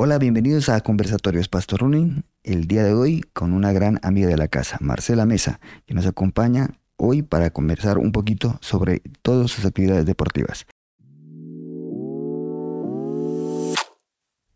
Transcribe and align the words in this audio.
Hola, 0.00 0.18
bienvenidos 0.18 0.68
a 0.68 0.80
Conversatorios 0.80 1.48
Pastor 1.48 1.80
Running. 1.80 2.22
El 2.44 2.68
día 2.68 2.84
de 2.84 2.94
hoy 2.94 3.24
con 3.32 3.52
una 3.52 3.72
gran 3.72 3.98
amiga 4.04 4.28
de 4.28 4.36
la 4.36 4.46
casa, 4.46 4.76
Marcela 4.80 5.26
Mesa, 5.26 5.58
que 5.86 5.94
nos 5.94 6.06
acompaña 6.06 6.78
hoy 6.96 7.22
para 7.22 7.50
conversar 7.50 7.98
un 7.98 8.12
poquito 8.12 8.58
sobre 8.60 9.02
todas 9.22 9.50
sus 9.50 9.64
actividades 9.64 10.06
deportivas. 10.06 10.66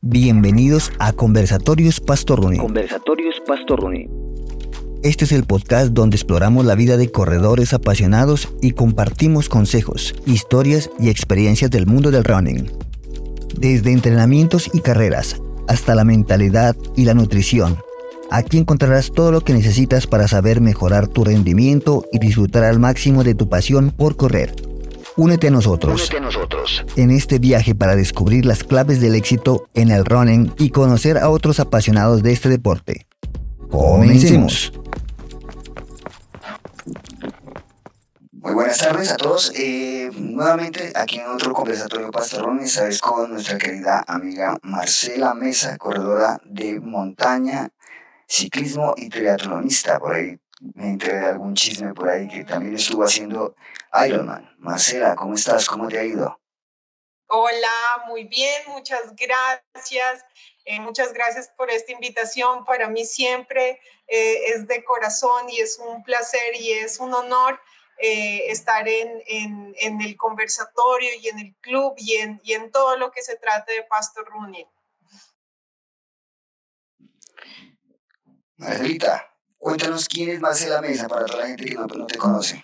Bienvenidos 0.01 0.93
a 1.01 1.13
Conversatorios 1.13 1.99
Pastor 1.99 2.41
Running. 2.41 2.61
Conversatorios 2.61 3.35
Pastor 3.45 3.81
Running. 3.81 4.09
Este 5.03 5.25
es 5.25 5.33
el 5.33 5.43
podcast 5.43 5.89
donde 5.93 6.15
exploramos 6.15 6.65
la 6.65 6.77
vida 6.77 6.97
de 6.97 7.11
corredores 7.11 7.73
apasionados 7.73 8.49
y 8.63 8.71
compartimos 8.71 9.49
consejos, 9.49 10.15
historias 10.25 10.89
y 11.01 11.11
experiencias 11.11 11.73
del 11.73 11.89
mundo 11.89 12.13
del 12.13 12.23
running. 12.23 12.92
Desde 13.59 13.93
entrenamientos 13.93 14.71
y 14.73 14.81
carreras 14.81 15.41
hasta 15.69 15.95
la 15.95 16.05
mentalidad 16.05 16.77
y 16.97 17.05
la 17.05 17.15
nutrición. 17.15 17.79
Aquí 18.31 18.59
encontrarás 18.59 19.13
todo 19.13 19.31
lo 19.31 19.43
que 19.43 19.53
necesitas 19.53 20.07
para 20.07 20.27
saber 20.27 20.61
mejorar 20.61 21.07
tu 21.07 21.25
rendimiento 21.25 22.05
y 22.13 22.19
disfrutar 22.19 22.65
al 22.65 22.79
máximo 22.79 23.25
de 23.25 23.35
tu 23.35 23.49
pasión 23.49 23.91
por 23.91 24.17
correr. 24.17 24.55
Únete 25.17 25.49
a 25.49 25.51
nosotros, 25.51 26.01
Únete 26.09 26.17
a 26.17 26.21
nosotros. 26.21 26.85
en 26.97 27.11
este 27.11 27.39
viaje 27.39 27.75
para 27.75 27.95
descubrir 27.95 28.47
las 28.47 28.65
claves 28.65 29.01
del 29.01 29.15
éxito 29.15 29.69
en 29.75 29.91
el 29.91 30.07
running 30.07 30.53
y 30.59 30.71
conocer 30.71 31.19
a 31.19 31.29
otros 31.29 31.61
apasionados 31.61 32.23
de 32.23 32.33
este 32.33 32.49
deporte. 32.49 33.07
Comencemos. 33.71 34.73
Muy 38.43 38.55
buenas 38.55 38.79
tardes 38.79 39.13
a 39.13 39.17
todos. 39.17 39.53
Eh, 39.55 40.11
nuevamente 40.15 40.93
aquí 40.97 41.21
en 41.21 41.29
otro 41.29 41.53
conversatorio 41.53 42.11
pastorón, 42.11 42.59
esta 42.59 42.83
vez 42.83 43.01
con 43.01 43.31
nuestra 43.31 43.57
querida 43.57 44.03
amiga 44.09 44.59
Marcela 44.63 45.33
Mesa, 45.33 45.79
corredora 45.79 46.41
de 46.45 46.81
montaña, 46.81 47.71
ciclismo 48.27 48.95
y 48.97 49.11
triatlonista. 49.11 50.01
Por 50.01 50.17
ahí 50.17 50.41
me 50.75 50.89
enteré 50.89 51.21
de 51.21 51.27
algún 51.27 51.55
chisme 51.55 51.95
por 51.95 52.09
ahí 52.09 52.27
que 52.27 52.43
también 52.43 52.75
estuvo 52.75 53.05
haciendo 53.05 53.55
Ironman. 54.05 54.53
Marcela, 54.59 55.15
¿cómo 55.15 55.35
estás? 55.35 55.69
¿Cómo 55.69 55.87
te 55.87 56.01
ha 56.01 56.05
ido? 56.05 56.41
Hola, 57.29 58.03
muy 58.09 58.25
bien, 58.25 58.61
muchas 58.67 59.15
gracias. 59.15 60.25
Eh, 60.65 60.81
muchas 60.81 61.13
gracias 61.13 61.49
por 61.57 61.71
esta 61.71 61.93
invitación. 61.93 62.65
Para 62.65 62.89
mí 62.89 63.05
siempre 63.05 63.81
eh, 64.09 64.47
es 64.47 64.67
de 64.67 64.83
corazón 64.83 65.49
y 65.49 65.61
es 65.61 65.79
un 65.79 66.03
placer 66.03 66.57
y 66.57 66.73
es 66.73 66.99
un 66.99 67.15
honor 67.15 67.61
eh, 67.99 68.51
estar 68.51 68.87
en, 68.89 69.23
en, 69.27 69.75
en, 69.79 70.01
el 70.01 70.17
conversatorio 70.17 71.11
y 71.21 71.29
en 71.29 71.39
el 71.39 71.55
club 71.61 71.95
y 71.97 72.17
en, 72.17 72.41
y 72.43 72.55
en 72.55 72.71
todo 72.71 72.97
lo 72.97 73.11
que 73.11 73.23
se 73.23 73.37
trate 73.37 73.73
de 73.73 73.85
Pastor 73.85 74.27
Running. 74.29 74.67
Marcelita, 78.57 79.35
cuéntanos 79.59 80.09
quién 80.09 80.31
es 80.31 80.41
Marcela 80.41 80.81
Mesa 80.81 81.09
para 81.09 81.27
toda 81.27 81.41
la 81.41 81.47
gente 81.49 81.65
que 81.65 81.75
no, 81.75 81.87
no 81.87 82.07
te 82.07 82.19
conoce. 82.19 82.63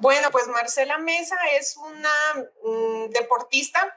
Bueno, 0.00 0.30
pues 0.30 0.48
Marcela 0.48 0.98
Mesa 0.98 1.36
es 1.58 1.76
una 1.76 2.48
um, 2.62 3.10
deportista 3.10 3.96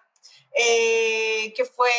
eh, 0.60 1.54
que, 1.56 1.66
fue, 1.66 1.92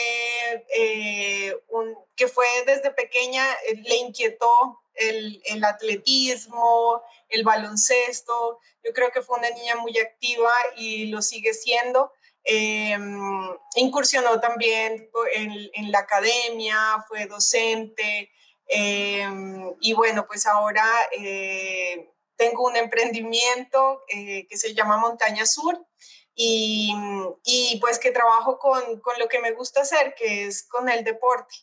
eh, 0.75 1.57
un, 1.69 1.97
que 2.17 2.27
fue 2.27 2.47
desde 2.67 2.91
pequeña, 2.91 3.45
eh, 3.69 3.77
le 3.85 3.97
inquietó 3.97 4.81
el, 4.99 5.65
atletismo, 5.65 7.03
el 7.29 7.45
baloncesto. 7.45 8.61
Yo 8.85 8.93
creo 8.93 9.11
que 9.11 9.23
fue 9.23 9.39
una 9.39 9.51
niña 9.51 9.77
muy 9.77 9.99
activa 9.99 10.53
y 10.77 11.07
lo 11.07 11.23
sigue 11.23 11.55
siendo. 11.55 12.13
Eh, 12.45 12.97
incursionó 13.77 14.41
también 14.41 15.11
en, 15.35 15.93
la 15.93 15.99
academia, 16.01 17.05
fue 17.07 17.27
docente 17.27 18.31
eh, 18.69 19.27
y 19.81 19.93
bueno, 19.95 20.27
pues 20.27 20.47
ahora 20.47 20.85
eh, 21.19 22.11
tengo 22.37 22.67
un 22.67 22.77
emprendimiento 22.77 24.03
eh, 24.09 24.47
que 24.49 24.57
se 24.57 24.75
llama 24.75 24.99
Montaña 24.99 25.47
Sur 25.47 25.85
y, 26.35 26.95
pues 27.81 27.99
que 27.99 28.13
trabajo 28.13 28.59
con, 28.59 29.01
con, 29.01 29.19
lo 29.19 29.29
que 29.29 29.41
me 29.41 29.53
gusta 29.53 29.81
hacer, 29.81 30.15
que 30.15 30.45
es 30.45 30.63
con 30.69 30.89
el 30.89 31.03
deporte. 31.03 31.57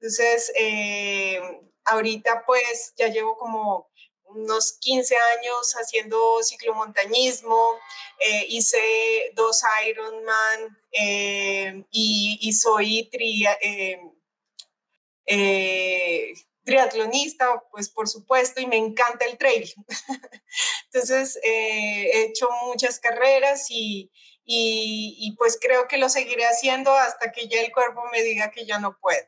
Entonces, 0.00 0.52
eh, 0.54 1.40
ahorita 1.88 2.44
pues 2.46 2.94
ya 2.96 3.08
llevo 3.08 3.36
como 3.36 3.88
unos 4.28 4.78
15 4.80 5.16
años 5.38 5.72
haciendo 5.74 6.42
ciclomontañismo, 6.42 7.78
eh, 8.20 8.46
hice 8.48 9.32
dos 9.34 9.62
Ironman 9.88 10.78
eh, 10.92 11.84
y, 11.90 12.52
soy 12.52 13.08
tri, 13.10 13.44
eh, 15.26 16.34
triatlonista, 16.64 17.62
pues 17.70 17.88
por 17.88 18.08
supuesto, 18.08 18.60
y 18.60 18.66
me 18.66 18.76
encanta 18.76 19.24
el 19.24 19.38
trail. 19.38 19.72
Entonces, 20.92 21.38
he 21.42 22.24
hecho 22.24 22.48
muchas 22.66 22.98
carreras 23.00 23.66
y, 23.70 24.10
y 24.44 25.34
pues 25.38 25.58
creo 25.60 25.88
que 25.88 25.98
lo 25.98 26.08
seguiré 26.08 26.44
haciendo 26.44 26.92
hasta 26.92 27.32
que 27.32 27.48
ya 27.48 27.60
el 27.60 27.72
cuerpo 27.72 28.02
me 28.12 28.22
diga 28.22 28.50
que 28.50 28.66
ya 28.66 28.78
no 28.78 28.98
puedo. 28.98 29.26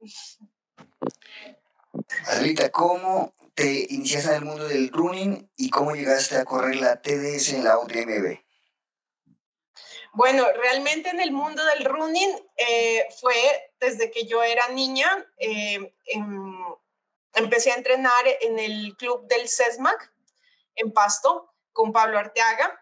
Adrita, 2.26 2.70
¿cómo 2.70 3.34
te 3.54 3.86
iniciaste 3.90 4.30
en 4.30 4.36
el 4.36 4.44
mundo 4.44 4.66
del 4.66 4.90
running 4.90 5.50
y 5.56 5.70
cómo 5.70 5.94
llegaste 5.94 6.36
a 6.36 6.44
correr 6.44 6.76
la 6.76 7.00
TDS 7.00 7.52
en 7.54 7.64
la 7.64 7.78
UTMB? 7.78 8.38
Bueno, 10.14 10.44
realmente 10.62 11.08
en 11.08 11.20
el 11.20 11.32
mundo 11.32 11.64
del 11.64 11.84
running 11.84 12.30
eh, 12.56 13.06
fue 13.20 13.34
desde 13.80 14.10
que 14.10 14.26
yo 14.26 14.42
era 14.42 14.68
niña. 14.68 15.08
Eh, 15.38 15.94
en, 16.06 16.58
empecé 17.34 17.72
a 17.72 17.76
entrenar 17.76 18.24
en 18.42 18.58
el 18.58 18.94
club 18.96 19.26
del 19.26 19.48
CESMAC 19.48 20.12
en 20.74 20.92
Pasto 20.92 21.54
con 21.72 21.92
Pablo 21.92 22.18
Arteaga 22.18 22.78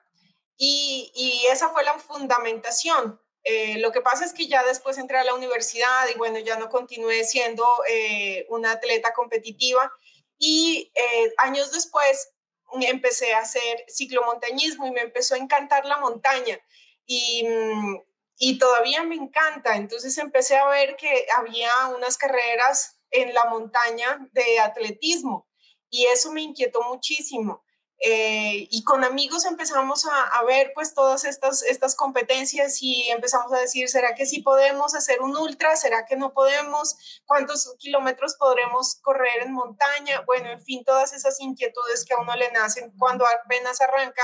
y, 0.56 1.12
y 1.14 1.46
esa 1.46 1.68
fue 1.70 1.84
la 1.84 1.98
fundamentación. 1.98 3.20
Eh, 3.42 3.78
lo 3.78 3.90
que 3.90 4.02
pasa 4.02 4.24
es 4.24 4.32
que 4.32 4.46
ya 4.46 4.62
después 4.64 4.98
entré 4.98 5.18
a 5.18 5.24
la 5.24 5.34
universidad 5.34 6.08
y 6.14 6.18
bueno, 6.18 6.38
ya 6.38 6.56
no 6.56 6.68
continué 6.68 7.24
siendo 7.24 7.64
eh, 7.88 8.46
una 8.50 8.72
atleta 8.72 9.12
competitiva 9.14 9.90
y 10.38 10.92
eh, 10.94 11.32
años 11.38 11.72
después 11.72 12.32
empecé 12.82 13.32
a 13.34 13.40
hacer 13.40 13.84
ciclomontañismo 13.88 14.86
y 14.86 14.90
me 14.92 15.00
empezó 15.00 15.34
a 15.34 15.38
encantar 15.38 15.86
la 15.86 15.98
montaña 15.98 16.60
y, 17.06 17.44
y 18.38 18.58
todavía 18.58 19.02
me 19.02 19.16
encanta. 19.16 19.76
Entonces 19.76 20.16
empecé 20.18 20.56
a 20.56 20.68
ver 20.68 20.96
que 20.96 21.26
había 21.36 21.70
unas 21.96 22.16
carreras 22.16 23.00
en 23.10 23.34
la 23.34 23.46
montaña 23.46 24.28
de 24.32 24.60
atletismo 24.60 25.48
y 25.88 26.06
eso 26.06 26.30
me 26.32 26.42
inquietó 26.42 26.82
muchísimo. 26.82 27.64
Eh, 28.02 28.66
y 28.70 28.82
con 28.84 29.04
amigos 29.04 29.44
empezamos 29.44 30.06
a, 30.06 30.22
a, 30.38 30.42
ver 30.44 30.72
pues 30.74 30.94
todas 30.94 31.26
estas, 31.26 31.62
estas 31.62 31.94
competencias 31.94 32.78
y 32.80 33.10
empezamos 33.10 33.52
a 33.52 33.58
decir, 33.58 33.90
¿será 33.90 34.14
que 34.14 34.24
sí 34.24 34.40
podemos 34.40 34.94
hacer 34.94 35.20
un 35.20 35.36
ultra? 35.36 35.76
¿Será 35.76 36.06
que 36.06 36.16
no 36.16 36.32
podemos? 36.32 36.96
¿Cuántos 37.26 37.76
kilómetros 37.78 38.36
podremos 38.36 38.94
correr 39.02 39.42
en 39.42 39.52
montaña? 39.52 40.22
Bueno, 40.24 40.48
en 40.48 40.62
fin, 40.62 40.82
todas 40.82 41.12
esas 41.12 41.38
inquietudes 41.40 42.06
que 42.06 42.14
a 42.14 42.20
uno 42.20 42.34
le 42.36 42.50
nacen 42.52 42.90
cuando 42.98 43.26
apenas 43.26 43.82
arranca 43.82 44.22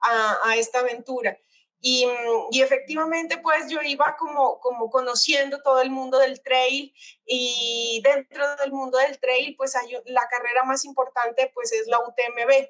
a, 0.00 0.38
a 0.42 0.56
esta 0.56 0.80
aventura. 0.80 1.38
Y, 1.84 2.08
y, 2.52 2.62
efectivamente, 2.62 3.38
pues 3.38 3.68
yo 3.68 3.82
iba 3.82 4.16
como, 4.16 4.60
como 4.60 4.88
conociendo 4.88 5.60
todo 5.62 5.80
el 5.80 5.90
mundo 5.90 6.18
del 6.18 6.40
trail 6.40 6.94
y 7.26 8.00
dentro 8.04 8.56
del 8.56 8.70
mundo 8.72 8.98
del 8.98 9.18
trail, 9.18 9.56
pues 9.56 9.74
hay, 9.74 9.92
la 10.06 10.28
carrera 10.28 10.62
más 10.62 10.84
importante 10.84 11.50
pues 11.54 11.72
es 11.72 11.88
la 11.88 11.98
UTMB, 11.98 12.68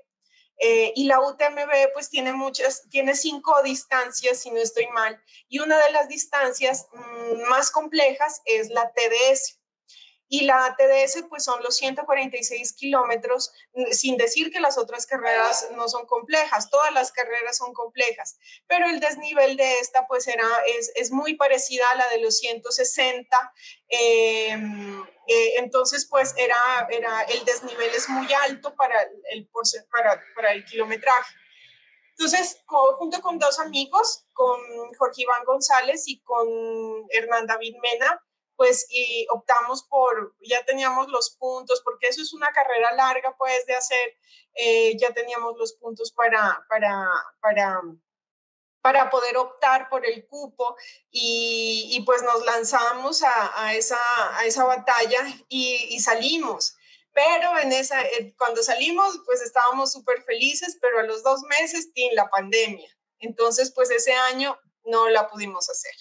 eh, 0.65 0.93
y 0.95 1.07
la 1.07 1.21
UTMB 1.21 1.93
pues 1.93 2.09
tiene 2.09 2.33
muchas, 2.33 2.89
tiene 2.89 3.17
cinco 3.17 3.61
distancias, 3.65 4.39
si 4.39 4.51
no 4.53 4.59
estoy 4.59 4.87
mal, 4.95 5.21
y 5.49 5.59
una 5.59 5.77
de 5.77 5.91
las 5.91 6.07
distancias 6.09 6.87
mmm, 6.93 7.49
más 7.51 7.69
complejas 7.73 8.41
es 8.45 8.69
la 8.71 8.93
TDS. 8.93 9.59
Y 10.35 10.47
la 10.47 10.75
TDS 10.79 11.25
pues 11.29 11.45
son 11.45 11.63
los 11.63 11.77
146 11.77 12.73
kilómetros, 12.73 13.53
sin 13.91 14.17
decir 14.17 14.51
que 14.51 14.61
las 14.61 14.79
otras 14.79 15.05
carreras 15.05 15.69
no 15.77 15.91
son 15.91 16.07
complejas, 16.07 16.71
todas 16.71 16.91
las 16.95 17.13
carreras 17.13 17.59
son 17.59 17.75
complejas, 17.75 18.39
pero 18.67 18.89
el 18.89 18.99
desnivel 18.99 19.59
de 19.59 19.81
esta 19.81 20.07
pues 20.07 20.27
era, 20.27 20.49
es, 20.79 20.91
es 20.95 21.11
muy 21.11 21.35
parecida 21.37 21.85
a 21.91 21.97
la 21.97 22.09
de 22.09 22.23
los 22.23 22.39
160. 22.39 23.53
Eh, 23.91 24.55
eh, 25.27 25.53
entonces, 25.59 26.07
pues 26.07 26.33
era, 26.39 26.57
era, 26.89 27.25
el 27.25 27.45
desnivel 27.45 27.91
es 27.95 28.09
muy 28.09 28.27
alto 28.33 28.75
para 28.75 29.03
el, 29.33 29.47
para, 29.91 30.19
para 30.35 30.53
el 30.53 30.65
kilometraje. 30.65 31.35
Entonces, 32.13 32.63
junto 32.67 33.21
con 33.21 33.39
dos 33.39 33.59
amigos, 33.59 34.25
con 34.33 34.59
Jorge 34.99 35.25
Iván 35.25 35.45
González 35.45 36.05
y 36.07 36.23
con 36.23 36.49
Hernán 37.11 37.47
David 37.47 37.77
Mena, 37.83 38.19
pues 38.57 38.87
y 38.91 39.27
optamos 39.31 39.85
por, 39.85 40.35
ya 40.41 40.65
teníamos 40.65 41.09
los 41.09 41.31
puntos, 41.31 41.81
porque 41.83 42.09
eso 42.09 42.23
es 42.23 42.33
una 42.33 42.49
carrera 42.49 42.93
larga, 42.93 43.35
pues, 43.37 43.67
de 43.67 43.75
hacer, 43.75 44.17
eh, 44.55 44.97
ya 44.99 45.13
teníamos 45.13 45.57
los 45.59 45.73
puntos 45.75 46.13
para, 46.13 46.65
para, 46.69 47.09
para 47.41 47.83
para 48.83 49.11
poder 49.11 49.37
optar 49.37 49.89
por 49.89 50.05
el 50.05 50.27
cupo 50.27 50.77
y, 51.11 52.03
pues 52.05 52.23
nos 52.23 52.45
lanzamos 52.45 53.23
a, 53.23 53.75
esa, 53.75 53.97
a 54.37 54.45
esa 54.45 54.65
batalla 54.65 55.21
y, 55.49 55.99
salimos. 56.01 56.77
Pero 57.15 57.59
en 57.59 57.73
esa, 57.73 58.03
eh, 58.03 58.35
cuando 58.37 58.63
salimos, 58.63 59.21
pues 59.25 59.41
estábamos 59.43 59.93
súper 59.93 60.23
felices, 60.25 60.79
pero 60.81 60.99
a 60.99 61.03
los 61.05 61.23
dos 61.23 61.43
meses, 61.43 61.93
tiene 61.93 62.15
la 62.15 62.29
pandemia. 62.29 62.91
Entonces, 63.19 63.71
pues 63.73 63.91
ese 63.91 64.13
año 64.15 64.59
no 64.85 65.09
la 65.11 65.29
pudimos 65.29 65.69
hacer. 65.71 65.93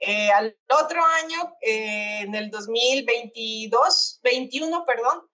Eh, 0.00 0.30
al 0.30 0.56
otro 0.68 1.04
año, 1.04 1.56
eh, 1.60 2.20
en 2.20 2.34
el 2.34 2.50
2022, 2.50 4.20
21, 4.22 4.84
perdón, 4.84 5.28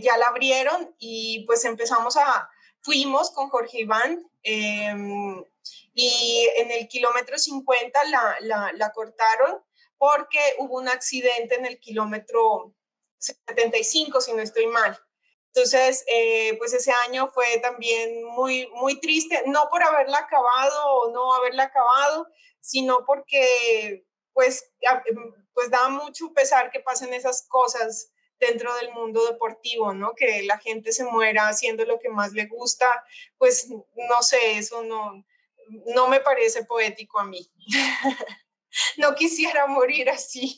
ya 0.00 0.16
la 0.18 0.26
abrieron 0.26 0.94
y 0.98 1.44
pues 1.44 1.64
empezamos 1.64 2.16
a, 2.16 2.48
fuimos 2.80 3.30
con 3.32 3.48
Jorge 3.48 3.80
Iván 3.80 4.24
em, 4.42 5.44
y 5.94 6.48
en 6.58 6.70
el 6.70 6.88
kilómetro 6.88 7.38
50 7.38 8.04
la, 8.04 8.72
la, 8.72 8.92
cortaron 8.92 9.62
porque 9.96 10.38
hubo 10.58 10.76
un 10.76 10.88
accidente 10.88 11.56
en 11.56 11.66
el 11.66 11.80
kilómetro 11.80 12.72
75, 13.18 14.20
si 14.20 14.32
no 14.32 14.42
estoy 14.42 14.66
mal. 14.68 14.98
Entonces, 15.58 16.04
eh, 16.06 16.56
pues 16.58 16.72
ese 16.72 16.92
año 17.08 17.32
fue 17.34 17.58
también 17.58 18.22
muy, 18.22 18.68
muy 18.74 19.00
triste, 19.00 19.42
no 19.46 19.68
por 19.70 19.82
haberla 19.82 20.18
acabado 20.18 20.86
o 20.92 21.10
no 21.10 21.34
haberla 21.34 21.64
acabado, 21.64 22.28
sino 22.60 23.04
porque 23.04 24.06
pues, 24.32 24.70
pues 25.52 25.68
da 25.68 25.88
mucho 25.88 26.32
pesar 26.32 26.70
que 26.70 26.78
pasen 26.78 27.12
esas 27.12 27.44
cosas 27.48 28.12
dentro 28.38 28.72
del 28.76 28.92
mundo 28.92 29.26
deportivo, 29.26 29.92
¿no? 29.92 30.14
Que 30.14 30.44
la 30.44 30.58
gente 30.58 30.92
se 30.92 31.02
muera 31.02 31.48
haciendo 31.48 31.84
lo 31.84 31.98
que 31.98 32.08
más 32.08 32.32
le 32.34 32.46
gusta, 32.46 33.04
pues 33.36 33.68
no 33.68 34.22
sé, 34.22 34.58
eso 34.58 34.84
no, 34.84 35.24
no 35.86 36.06
me 36.06 36.20
parece 36.20 36.64
poético 36.64 37.18
a 37.18 37.24
mí. 37.24 37.50
no 38.96 39.16
quisiera 39.16 39.66
morir 39.66 40.08
así. 40.08 40.56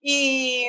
Y, 0.00 0.68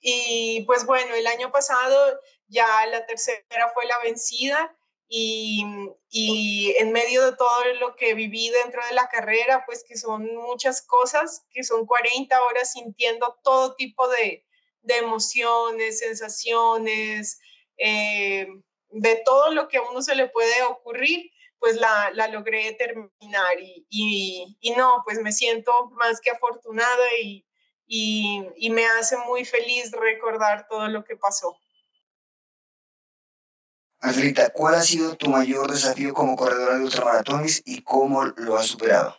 y 0.00 0.62
pues 0.62 0.86
bueno, 0.86 1.14
el 1.14 1.26
año 1.26 1.52
pasado 1.52 2.18
ya 2.50 2.86
la 2.86 3.06
tercera 3.06 3.70
fue 3.72 3.86
la 3.86 3.98
vencida 4.00 4.76
y, 5.08 5.64
y, 6.10 6.74
en 6.78 6.92
medio 6.92 7.24
de 7.24 7.36
todo 7.36 7.64
lo 7.80 7.96
que 7.96 8.14
viví 8.14 8.50
dentro 8.50 8.80
de 8.86 8.94
la 8.94 9.08
carrera, 9.08 9.64
pues 9.66 9.82
que 9.82 9.96
son 9.96 10.32
muchas 10.36 10.82
cosas, 10.82 11.44
que 11.50 11.64
son 11.64 11.86
40 11.86 12.40
horas 12.44 12.72
sintiendo 12.72 13.36
todo 13.42 13.74
tipo 13.74 14.06
de, 14.08 14.44
de 14.82 14.96
emociones, 14.98 15.98
sensaciones, 15.98 17.40
eh, 17.76 18.46
de 18.90 19.22
todo 19.24 19.52
lo 19.52 19.68
que 19.68 19.78
a 19.78 19.82
uno 19.82 20.02
se 20.02 20.14
le 20.14 20.28
puede 20.28 20.62
ocurrir, 20.62 21.30
pues 21.58 21.76
la, 21.76 22.10
la 22.14 22.28
logré 22.28 22.72
terminar 22.74 23.60
y, 23.60 24.56
y, 24.60 24.70
no, 24.76 25.02
pues 25.04 25.18
me 25.18 25.32
siento 25.32 25.72
más 25.90 26.20
que 26.20 26.30
afortunada 26.30 27.06
y, 27.20 27.44
y 27.86 28.70
me 28.70 28.86
hace 28.86 29.16
muy 29.18 29.44
feliz 29.44 29.90
recordar 29.90 30.68
todo 30.68 30.86
lo 30.88 31.04
que 31.04 31.16
pasó. 31.16 31.58
Angelita, 34.00 34.50
¿cuál 34.50 34.76
ha 34.76 34.82
sido 34.82 35.16
tu 35.16 35.28
mayor 35.28 35.70
desafío 35.70 36.14
como 36.14 36.36
corredora 36.36 36.76
de 36.76 36.84
ultramaratones 36.84 37.62
y 37.66 37.82
cómo 37.82 38.24
lo 38.24 38.56
has 38.56 38.66
superado? 38.66 39.16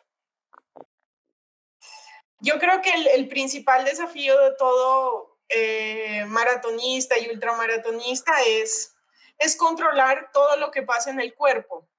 Yo 2.40 2.58
creo 2.58 2.82
que 2.82 2.92
el, 2.92 3.08
el 3.08 3.28
principal 3.28 3.86
desafío 3.86 4.40
de 4.42 4.56
todo 4.58 5.32
eh, 5.54 6.24
maratonista 6.28 7.20
y 7.20 7.30
ultramaratonista 7.30 8.32
es, 8.48 8.96
es 9.38 9.58
controlar 9.58 10.32
todo 10.32 10.56
lo 10.56 10.72
que 10.72 10.82
pasa 10.82 11.10
en 11.10 11.20
el 11.20 11.36
cuerpo, 11.36 11.90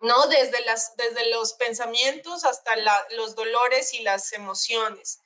¿no? 0.00 0.26
Desde, 0.28 0.64
las, 0.64 0.96
desde 0.96 1.30
los 1.30 1.52
pensamientos 1.52 2.44
hasta 2.44 2.72
los 3.10 3.34
dolores 3.34 3.92
y 3.92 4.00
las 4.00 4.32
emociones. 4.32 5.20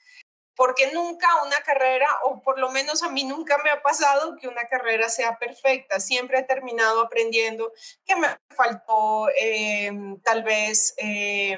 Porque 0.58 0.90
nunca 0.92 1.28
una 1.44 1.56
carrera, 1.64 2.08
o 2.24 2.42
por 2.42 2.58
lo 2.58 2.68
menos 2.70 3.04
a 3.04 3.08
mí 3.08 3.22
nunca 3.22 3.58
me 3.62 3.70
ha 3.70 3.80
pasado 3.80 4.36
que 4.36 4.48
una 4.48 4.64
carrera 4.64 5.08
sea 5.08 5.38
perfecta. 5.38 6.00
Siempre 6.00 6.40
he 6.40 6.42
terminado 6.42 7.00
aprendiendo 7.00 7.72
que 8.04 8.16
me 8.16 8.26
faltó 8.56 9.28
eh, 9.40 9.90
tal 10.24 10.42
vez 10.42 10.94
eh, 10.98 11.56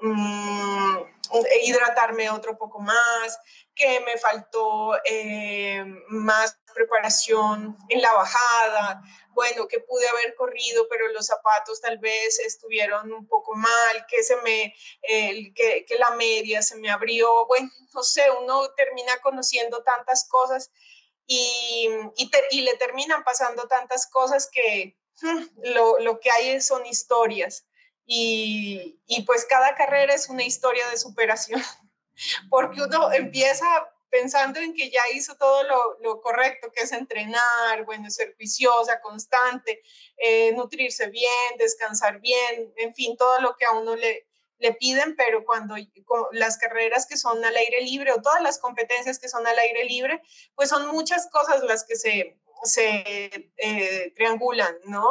mm, 0.00 1.13
hidratarme 1.62 2.30
otro 2.30 2.56
poco 2.56 2.80
más, 2.80 3.38
que 3.74 4.00
me 4.00 4.16
faltó 4.18 4.94
eh, 5.04 5.84
más 6.08 6.58
preparación 6.74 7.76
en 7.88 8.02
la 8.02 8.12
bajada, 8.12 9.02
bueno, 9.30 9.66
que 9.66 9.80
pude 9.80 10.08
haber 10.08 10.34
corrido, 10.34 10.86
pero 10.88 11.08
los 11.08 11.26
zapatos 11.26 11.80
tal 11.80 11.98
vez 11.98 12.38
estuvieron 12.38 13.12
un 13.12 13.26
poco 13.26 13.54
mal, 13.54 14.06
que, 14.08 14.22
se 14.22 14.36
me, 14.36 14.74
que, 15.02 15.84
que, 15.86 15.98
la 15.98 16.10
media 16.10 16.62
se 16.62 16.76
me 16.76 16.90
abrió, 16.90 17.46
bueno, 17.46 17.70
no 17.92 18.02
sé, 18.02 18.30
uno 18.30 18.70
termina 18.70 19.16
conociendo 19.22 19.82
tantas 19.82 20.28
cosas 20.28 20.70
y, 21.26 21.88
y, 22.16 22.30
y 22.50 22.60
le 22.60 22.76
terminan 22.76 23.24
pasando 23.24 23.66
tantas 23.66 24.06
cosas 24.06 24.48
que 24.50 24.96
hmm, 25.22 25.44
lo, 25.74 25.98
lo 26.00 26.20
que 26.20 26.30
hay 26.30 26.60
son 26.60 26.86
historias. 26.86 27.66
Y, 28.06 28.98
pues 29.26 29.46
cada 29.46 29.74
carrera 29.74 30.14
es 30.14 30.28
una 30.28 30.44
historia 30.44 30.88
de 30.90 30.98
superación. 30.98 31.62
porque 32.50 32.82
uno 32.82 33.12
empieza 33.12 33.66
pensando 34.10 34.60
en 34.60 34.74
que 34.74 34.90
ya 34.90 35.00
hizo 35.12 35.36
todo 35.36 35.62
lo, 36.00 36.20
correcto, 36.20 36.70
que 36.72 36.82
es 36.82 36.92
entrenar, 36.92 37.84
bueno, 37.84 38.08
ser 38.10 38.36
juiciosa, 38.36 39.00
constante, 39.00 39.82
eh, 40.16 40.52
nutrirse 40.52 41.08
bien, 41.08 41.58
descansar 41.58 42.20
bien, 42.20 42.72
en 42.76 42.94
fin, 42.94 43.16
todo 43.16 43.40
lo 43.40 43.56
que 43.56 43.64
a 43.64 43.72
uno 43.72 43.96
le, 43.96 44.28
le 44.58 44.72
piden, 44.74 45.16
pero 45.16 45.44
cuando 45.44 45.74
las 46.32 46.58
carreras 46.58 47.06
que 47.06 47.16
son 47.16 47.44
al 47.44 47.56
aire 47.56 47.80
libre 47.80 48.12
o 48.12 48.22
todas 48.22 48.40
las 48.40 48.58
competencias 48.58 49.18
que 49.18 49.28
son 49.28 49.46
al 49.46 49.58
aire 49.58 49.84
libre, 49.84 50.22
pues 50.54 50.68
son 50.68 50.86
muchas 50.88 51.28
cosas 51.30 51.62
las 51.64 51.84
que 51.84 51.96
se, 51.96 52.38
se 52.64 53.50
eh, 53.56 54.12
triangulan, 54.14 54.76
¿no? 54.84 55.08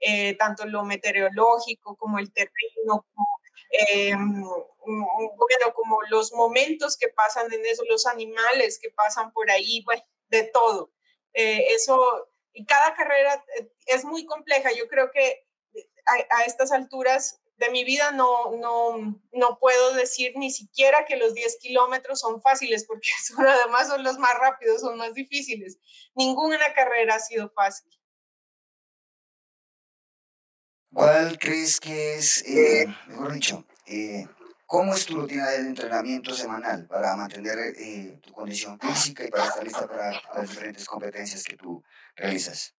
Eh, 0.00 0.36
tanto 0.36 0.64
lo 0.66 0.84
meteorológico 0.84 1.96
como 1.96 2.18
el 2.18 2.32
terreno, 2.32 3.06
como 3.14 3.28
eh, 3.70 4.14
bueno, 4.16 5.74
como 5.74 5.98
los 6.10 6.32
momentos 6.32 6.96
que 6.96 7.08
pasan 7.08 7.52
en 7.52 7.64
eso, 7.66 7.84
los 7.88 8.06
animales 8.06 8.78
que 8.80 8.90
pasan 8.90 9.32
por 9.32 9.50
ahí, 9.50 9.82
bueno, 9.84 10.02
de 10.28 10.44
todo. 10.44 10.92
Eso, 11.32 12.28
y 12.52 12.64
cada 12.64 12.94
carrera 12.94 13.44
es 13.86 14.04
muy 14.04 14.24
compleja. 14.24 14.70
Yo 14.72 14.86
creo 14.86 15.10
que 15.10 15.44
a, 16.06 16.44
estas 16.44 16.70
alturas 16.70 17.40
de 17.56 17.70
mi 17.70 17.84
vida 17.84 18.10
no, 18.12 18.52
no, 18.56 19.20
no 19.32 19.58
puedo 19.58 19.94
decir 19.94 20.32
ni 20.36 20.50
siquiera 20.50 21.04
que 21.06 21.16
los 21.16 21.34
10 21.34 21.58
kilómetros 21.60 22.20
son 22.20 22.40
fáciles, 22.40 22.84
porque 22.84 23.08
son, 23.24 23.46
además 23.46 23.88
son 23.88 24.02
los 24.02 24.18
más 24.18 24.34
rápidos, 24.38 24.80
son 24.80 24.98
más 24.98 25.14
difíciles. 25.14 25.78
Ninguna 26.14 26.72
carrera 26.74 27.16
ha 27.16 27.20
sido 27.20 27.50
fácil. 27.50 27.90
¿Cuál 30.92 31.38
crees 31.38 31.80
que 31.80 32.14
es, 32.14 32.44
eh, 32.46 32.86
mejor 33.08 33.32
dicho, 33.32 33.64
eh, 33.86 34.28
cómo 34.64 34.94
es 34.94 35.04
tu 35.04 35.16
rutina 35.16 35.50
de 35.50 35.56
entrenamiento 35.56 36.32
semanal 36.32 36.86
para 36.86 37.16
mantener 37.16 37.58
eh, 37.76 38.20
tu 38.22 38.32
condición 38.32 38.78
física 38.78 39.24
y 39.24 39.28
para 39.28 39.44
estar 39.44 39.64
lista 39.64 39.88
para 39.88 40.12
las 40.34 40.48
diferentes 40.48 40.86
competencias 40.86 41.42
que 41.42 41.56
tú 41.56 41.82
realizas? 42.14 42.76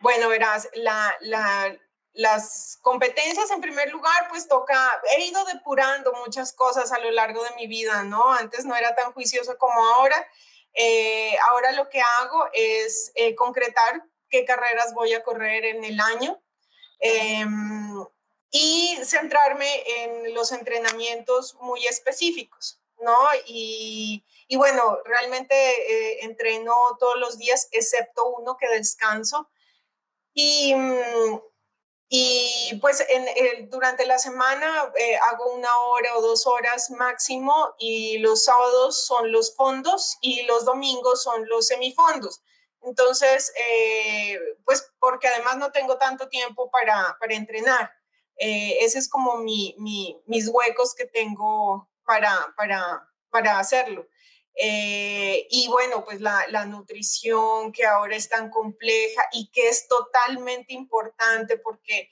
Bueno, 0.00 0.28
verás, 0.28 0.68
la, 0.74 1.14
la, 1.20 1.76
las 2.12 2.78
competencias 2.82 3.50
en 3.50 3.60
primer 3.60 3.90
lugar, 3.90 4.28
pues 4.28 4.48
toca, 4.48 5.00
he 5.16 5.26
ido 5.26 5.44
depurando 5.44 6.12
muchas 6.24 6.52
cosas 6.52 6.90
a 6.92 6.98
lo 6.98 7.10
largo 7.10 7.44
de 7.44 7.54
mi 7.56 7.66
vida, 7.66 8.02
¿no? 8.02 8.32
Antes 8.32 8.64
no 8.64 8.74
era 8.74 8.94
tan 8.94 9.12
juicioso 9.12 9.56
como 9.58 9.84
ahora. 9.84 10.28
ahora 11.48 11.72
lo 11.72 11.88
que 11.88 12.00
hago 12.00 12.48
es 12.52 13.12
concretar 13.36 14.02
qué 14.28 14.44
carreras 14.44 14.94
voy 14.94 15.14
a 15.14 15.22
correr 15.22 15.64
en 15.64 15.84
el 15.84 16.00
año. 16.00 16.40
Em, 17.00 18.04
y 18.50 18.96
centrarme 19.04 19.68
en 19.86 20.34
los 20.34 20.52
entrenamientos 20.52 21.54
muy 21.60 21.86
específicos, 21.86 22.80
¿no? 23.00 23.16
Y, 23.46 24.24
y 24.48 24.56
bueno, 24.56 24.98
realmente 25.04 25.54
eh, 25.54 26.24
entreno 26.24 26.74
todos 26.98 27.18
los 27.18 27.38
días, 27.38 27.68
excepto 27.72 28.28
uno 28.28 28.56
que 28.56 28.68
descanso. 28.68 29.48
Y, 30.32 30.74
mm, 30.74 31.40
y 32.10 32.78
pues 32.80 33.04
en, 33.08 33.68
durante 33.68 34.06
la 34.06 34.18
semana 34.18 34.90
eh, 34.96 35.16
hago 35.30 35.52
una 35.52 35.76
hora 35.76 36.16
o 36.16 36.22
dos 36.22 36.46
horas 36.46 36.90
máximo 36.90 37.74
y 37.78 38.18
los 38.18 38.44
sábados 38.44 39.04
son 39.04 39.30
los 39.30 39.54
fondos 39.54 40.16
y 40.22 40.42
los 40.44 40.64
domingos 40.64 41.22
son 41.22 41.46
los 41.48 41.66
semifondos. 41.66 42.40
Entonces, 42.82 43.52
eh, 43.56 44.38
pues 44.64 44.90
porque 44.98 45.28
además 45.28 45.58
no 45.58 45.70
tengo 45.70 45.98
tanto 45.98 46.28
tiempo 46.28 46.70
para, 46.70 47.16
para 47.20 47.34
entrenar. 47.34 47.92
Eh, 48.36 48.78
ese 48.80 49.00
es 49.00 49.08
como 49.08 49.38
mi, 49.38 49.74
mi, 49.78 50.18
mis 50.26 50.48
huecos 50.48 50.94
que 50.94 51.04
tengo 51.04 51.90
para, 52.06 52.54
para, 52.56 53.06
para 53.30 53.58
hacerlo. 53.58 54.06
Eh, 54.60 55.46
y 55.50 55.68
bueno, 55.68 56.04
pues 56.04 56.20
la, 56.20 56.44
la, 56.48 56.66
nutrición 56.66 57.70
que 57.70 57.86
ahora 57.86 58.16
es 58.16 58.28
tan 58.28 58.50
compleja 58.50 59.22
y 59.32 59.50
que 59.52 59.68
es 59.68 59.86
totalmente 59.86 60.72
importante 60.72 61.58
porque 61.58 62.10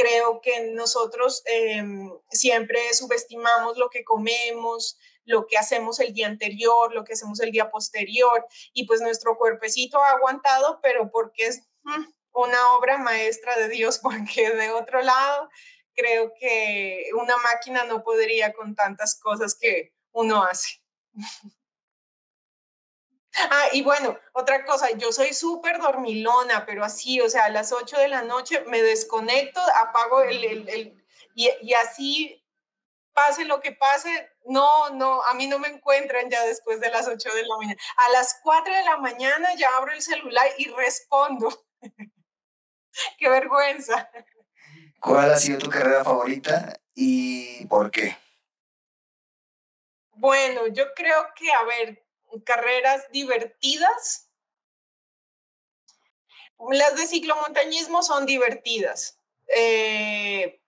Creo 0.00 0.40
que 0.40 0.72
nosotros 0.72 1.42
em, 1.44 2.10
siempre 2.30 2.80
subestimamos 2.94 3.76
lo 3.76 3.90
que 3.90 4.02
comemos, 4.02 4.98
lo 5.26 5.46
que 5.46 5.58
hacemos 5.58 6.00
el 6.00 6.14
día 6.14 6.26
anterior, 6.26 6.94
lo 6.94 7.04
que 7.04 7.12
hacemos 7.12 7.38
el 7.40 7.50
día 7.50 7.70
posterior, 7.70 8.46
y 8.72 8.86
pues 8.86 9.02
nuestro 9.02 9.36
cuerpecito 9.36 10.02
ha 10.02 10.12
aguantado, 10.12 10.80
pero 10.82 11.10
porque 11.10 11.48
es 11.48 11.68
mm, 11.82 12.04
una 12.32 12.72
obra 12.76 12.96
maestra 12.96 13.58
de 13.58 13.68
Dios, 13.68 13.98
porque 14.02 14.50
de 14.50 14.70
otro 14.70 15.02
lado 15.02 15.50
creo 15.94 16.32
que 16.38 17.10
una 17.20 17.36
máquina 17.36 17.84
no 17.84 18.02
podría 18.02 18.54
con 18.54 18.74
tantas 18.74 19.20
cosas 19.20 19.54
que 19.54 19.92
uno 20.12 20.42
hace. 20.42 20.80
Ah, 23.34 23.68
y 23.72 23.82
bueno, 23.82 24.18
otra 24.32 24.64
cosa, 24.64 24.90
yo 24.92 25.12
soy 25.12 25.32
súper 25.32 25.78
dormilona, 25.78 26.66
pero 26.66 26.84
así, 26.84 27.20
o 27.20 27.28
sea, 27.28 27.44
a 27.44 27.50
las 27.50 27.72
8 27.72 27.96
de 27.98 28.08
la 28.08 28.22
noche 28.22 28.64
me 28.66 28.82
desconecto, 28.82 29.60
apago 29.80 30.22
el, 30.22 30.44
el, 30.44 30.68
el 30.68 31.04
y, 31.34 31.48
y, 31.62 31.74
así 31.74 32.44
pase 33.12 33.44
lo 33.44 33.60
que 33.60 33.72
pase, 33.72 34.30
no, 34.46 34.90
no, 34.90 35.22
a 35.24 35.34
mí 35.34 35.46
no 35.46 35.58
me 35.58 35.68
encuentran 35.68 36.28
ya 36.28 36.44
después 36.44 36.80
de 36.80 36.90
las 36.90 37.06
8 37.06 37.28
de 37.34 37.44
la 37.44 37.56
mañana. 37.56 37.80
A 38.08 38.12
las 38.12 38.40
4 38.42 38.74
de 38.74 38.84
la 38.84 38.96
mañana 38.96 39.54
ya 39.56 39.68
abro 39.76 39.92
el 39.92 40.02
celular 40.02 40.46
y 40.58 40.68
respondo. 40.70 41.66
Qué 43.18 43.28
vergüenza. 43.28 44.10
¿Cuál 45.00 45.32
ha 45.32 45.38
sido 45.38 45.58
tu 45.58 45.70
carrera 45.70 46.04
favorita 46.04 46.78
y 46.94 47.64
por 47.66 47.90
qué? 47.90 48.16
Bueno, 50.12 50.66
yo 50.66 50.92
creo 50.94 51.28
que, 51.34 51.50
a 51.52 51.62
ver, 51.62 52.04
carreras 52.44 53.04
divertidas. 53.12 54.28
Las 56.70 56.96
de 56.96 57.06
ciclomontañismo 57.06 58.02
son 58.02 58.26
divertidas. 58.26 59.18
Eh, 59.54 60.60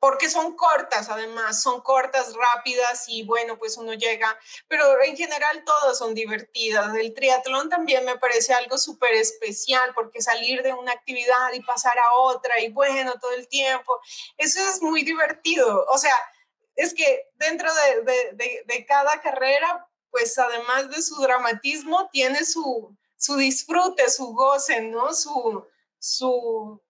porque 0.00 0.30
son 0.30 0.54
cortas, 0.54 1.08
además, 1.08 1.60
son 1.60 1.80
cortas, 1.80 2.34
rápidas 2.34 3.08
y 3.08 3.24
bueno, 3.24 3.58
pues 3.58 3.76
uno 3.76 3.94
llega, 3.94 4.38
pero 4.68 5.02
en 5.02 5.16
general 5.16 5.64
todas 5.64 5.98
son 5.98 6.14
divertidas. 6.14 6.94
El 6.94 7.12
triatlón 7.14 7.68
también 7.68 8.04
me 8.04 8.16
parece 8.16 8.54
algo 8.54 8.78
súper 8.78 9.14
especial 9.14 9.92
porque 9.94 10.22
salir 10.22 10.62
de 10.62 10.72
una 10.72 10.92
actividad 10.92 11.52
y 11.52 11.62
pasar 11.62 11.98
a 11.98 12.14
otra 12.14 12.60
y 12.60 12.68
bueno, 12.68 13.14
todo 13.20 13.32
el 13.32 13.48
tiempo, 13.48 14.00
eso 14.36 14.60
es 14.68 14.80
muy 14.82 15.02
divertido. 15.02 15.84
O 15.88 15.98
sea, 15.98 16.14
es 16.76 16.94
que 16.94 17.28
dentro 17.34 17.68
de, 17.74 18.34
de, 18.34 18.62
de, 18.64 18.86
cada 18.86 19.20
carrera, 19.20 19.87
pues 20.10 20.38
además 20.38 20.90
de 20.90 21.02
su 21.02 21.20
dramatismo, 21.20 22.08
tiene 22.10 22.44
su, 22.44 22.96
su 23.16 23.36
disfrute, 23.36 24.08
su 24.10 24.32
goce, 24.32 24.80
¿no? 24.80 25.12
Su, 25.14 25.66
su, 25.98 26.80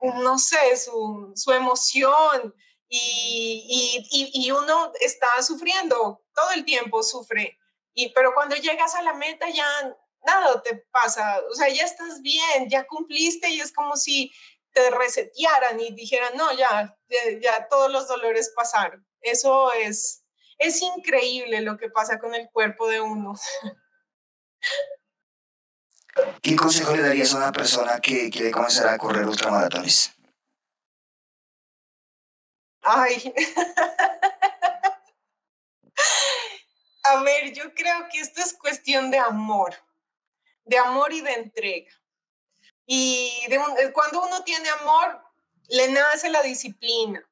no 0.00 0.38
sé, 0.38 0.76
su, 0.76 1.32
su 1.34 1.52
emoción 1.52 2.54
y, 2.88 4.04
y, 4.10 4.46
y, 4.46 4.50
uno 4.50 4.92
está 5.00 5.42
sufriendo, 5.42 6.22
todo 6.34 6.50
el 6.52 6.64
tiempo 6.64 7.02
sufre, 7.02 7.56
y, 7.94 8.08
pero 8.10 8.34
cuando 8.34 8.56
llegas 8.56 8.94
a 8.94 9.02
la 9.02 9.14
meta 9.14 9.48
ya 9.48 9.96
nada 10.24 10.60
te 10.62 10.76
pasa, 10.90 11.40
o 11.50 11.54
sea, 11.54 11.68
ya 11.68 11.84
estás 11.84 12.20
bien, 12.20 12.68
ya 12.68 12.86
cumpliste 12.86 13.48
y 13.48 13.60
es 13.60 13.72
como 13.72 13.96
si 13.96 14.32
te 14.72 14.90
resetearan 14.90 15.80
y 15.80 15.92
dijeran, 15.92 16.36
no, 16.36 16.52
ya, 16.52 16.96
ya, 17.40 17.68
todos 17.68 17.90
los 17.90 18.06
dolores 18.08 18.52
pasaron. 18.54 19.06
Eso 19.20 19.72
es, 19.72 20.24
es 20.60 20.80
increíble 20.82 21.62
lo 21.62 21.76
que 21.76 21.88
pasa 21.88 22.20
con 22.20 22.32
el 22.34 22.48
cuerpo 22.50 22.86
de 22.86 23.00
uno. 23.00 23.34
¿Qué 26.42 26.54
consejo 26.54 26.94
le 26.94 27.02
darías 27.02 27.32
a 27.32 27.38
una 27.38 27.50
persona 27.50 27.98
que 27.98 28.28
quiere 28.30 28.50
comenzar 28.50 28.88
a 28.88 28.98
correr 28.98 29.26
ultramaratones? 29.26 30.12
Ay. 32.82 33.32
a 37.04 37.22
ver, 37.22 37.54
yo 37.54 37.74
creo 37.74 38.06
que 38.10 38.20
esto 38.20 38.42
es 38.42 38.52
cuestión 38.52 39.10
de 39.10 39.18
amor, 39.18 39.74
de 40.64 40.76
amor 40.76 41.10
y 41.12 41.22
de 41.22 41.32
entrega. 41.32 41.90
Y 42.84 43.46
de 43.48 43.56
eh, 43.56 43.92
cuando 43.94 44.26
uno 44.26 44.44
tiene 44.44 44.68
amor, 44.68 45.22
le 45.68 45.90
nace 45.90 46.28
la 46.28 46.42
disciplina, 46.42 47.26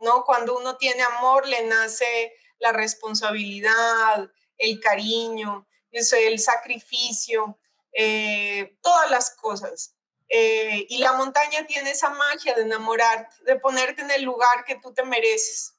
¿no? 0.00 0.22
Cuando 0.24 0.58
uno 0.58 0.76
tiene 0.76 1.02
amor, 1.02 1.46
le 1.46 1.64
nace 1.64 2.34
la 2.58 2.72
responsabilidad, 2.72 4.30
el 4.58 4.80
cariño, 4.80 5.66
el 5.90 6.38
sacrificio. 6.38 7.58
Eh, 7.94 8.76
todas 8.82 9.10
las 9.10 9.30
cosas. 9.36 9.94
Eh, 10.28 10.86
y 10.88 10.98
la 10.98 11.12
montaña 11.12 11.64
tiene 11.66 11.92
esa 11.92 12.10
magia 12.10 12.54
de 12.54 12.62
enamorarte, 12.62 13.44
de 13.44 13.56
ponerte 13.60 14.02
en 14.02 14.10
el 14.10 14.22
lugar 14.22 14.64
que 14.64 14.74
tú 14.76 14.92
te 14.92 15.04
mereces 15.04 15.76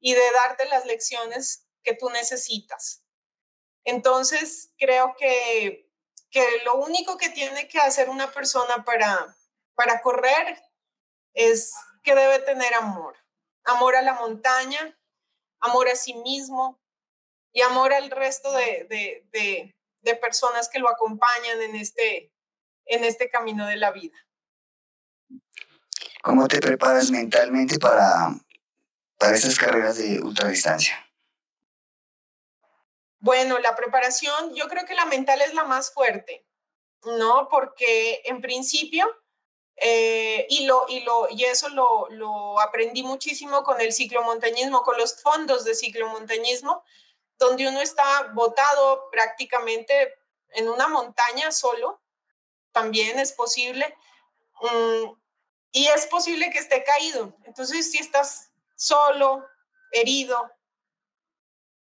y 0.00 0.14
de 0.14 0.30
darte 0.32 0.66
las 0.66 0.86
lecciones 0.86 1.66
que 1.82 1.94
tú 1.94 2.08
necesitas. 2.08 3.04
Entonces, 3.84 4.72
creo 4.78 5.14
que, 5.18 5.90
que 6.30 6.62
lo 6.64 6.76
único 6.76 7.18
que 7.18 7.28
tiene 7.28 7.68
que 7.68 7.78
hacer 7.78 8.08
una 8.08 8.32
persona 8.32 8.82
para, 8.84 9.36
para 9.74 10.00
correr 10.00 10.62
es 11.34 11.74
que 12.02 12.14
debe 12.14 12.38
tener 12.38 12.72
amor. 12.74 13.16
Amor 13.64 13.96
a 13.96 14.02
la 14.02 14.14
montaña, 14.14 14.98
amor 15.64 15.88
a 15.88 15.96
sí 15.96 16.14
mismo 16.14 16.80
y 17.52 17.62
amor 17.62 17.92
al 17.92 18.10
resto 18.10 18.52
de, 18.52 18.86
de, 19.32 19.74
de 20.00 20.16
personas 20.16 20.68
que 20.68 20.78
lo 20.78 20.88
acompañan 20.88 21.60
en 21.62 21.76
este, 21.76 22.32
en 22.86 23.04
este 23.04 23.30
camino 23.30 23.66
de 23.66 23.76
la 23.76 23.90
vida. 23.90 24.16
¿Cómo 26.22 26.48
te 26.48 26.60
preparas 26.60 27.10
mentalmente 27.10 27.78
para, 27.78 28.30
para 29.18 29.34
estas 29.34 29.58
carreras 29.58 29.98
de 29.98 30.20
ultradistancia? 30.20 31.00
Bueno, 33.18 33.58
la 33.58 33.74
preparación, 33.74 34.54
yo 34.54 34.68
creo 34.68 34.84
que 34.84 34.94
la 34.94 35.06
mental 35.06 35.40
es 35.40 35.54
la 35.54 35.64
más 35.64 35.92
fuerte, 35.92 36.46
¿no? 37.18 37.48
Porque 37.50 38.22
en 38.24 38.40
principio, 38.42 39.06
eh, 39.76 40.46
y, 40.48 40.66
lo, 40.66 40.86
y, 40.88 41.00
lo, 41.00 41.28
y 41.30 41.44
eso 41.44 41.68
lo, 41.68 42.08
lo 42.10 42.60
aprendí 42.60 43.02
muchísimo 43.02 43.64
con 43.64 43.80
el 43.80 43.92
ciclomontañismo, 43.92 44.82
con 44.82 44.96
los 44.96 45.20
fondos 45.20 45.64
de 45.64 45.74
ciclomontañismo, 45.74 46.84
donde 47.38 47.68
uno 47.68 47.80
está 47.80 48.30
botado 48.34 49.10
prácticamente 49.10 50.14
en 50.50 50.68
una 50.68 50.88
montaña 50.88 51.50
solo, 51.50 52.00
también 52.72 53.18
es 53.18 53.32
posible. 53.32 53.96
Mm, 54.60 55.12
y 55.72 55.88
es 55.88 56.06
posible 56.06 56.50
que 56.50 56.58
esté 56.58 56.84
caído. 56.84 57.36
Entonces, 57.44 57.90
si 57.90 57.98
estás 57.98 58.52
solo, 58.76 59.44
herido 59.90 60.50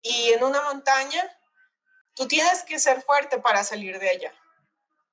y 0.02 0.32
en 0.32 0.42
una 0.42 0.62
montaña, 0.62 1.30
tú 2.14 2.26
tienes 2.26 2.62
que 2.64 2.78
ser 2.78 3.02
fuerte 3.02 3.38
para 3.38 3.62
salir 3.62 3.98
de 3.98 4.10
allá. 4.10 4.34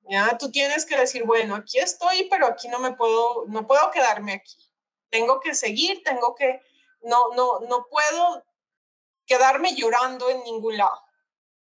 Ya, 0.08 0.38
tú 0.38 0.50
tienes 0.50 0.86
que 0.86 0.96
decir, 0.96 1.24
bueno, 1.24 1.56
aquí 1.56 1.78
estoy, 1.78 2.28
pero 2.30 2.46
aquí 2.46 2.68
no 2.68 2.78
me 2.78 2.92
puedo, 2.92 3.44
no 3.48 3.66
puedo 3.66 3.90
quedarme 3.90 4.34
aquí. 4.34 4.56
Tengo 5.10 5.40
que 5.40 5.54
seguir, 5.54 6.02
tengo 6.04 6.34
que, 6.34 6.60
no, 7.02 7.30
no, 7.34 7.60
no 7.60 7.86
puedo 7.90 8.44
quedarme 9.26 9.74
llorando 9.74 10.30
en 10.30 10.42
ningún 10.44 10.76
lado. 10.76 11.00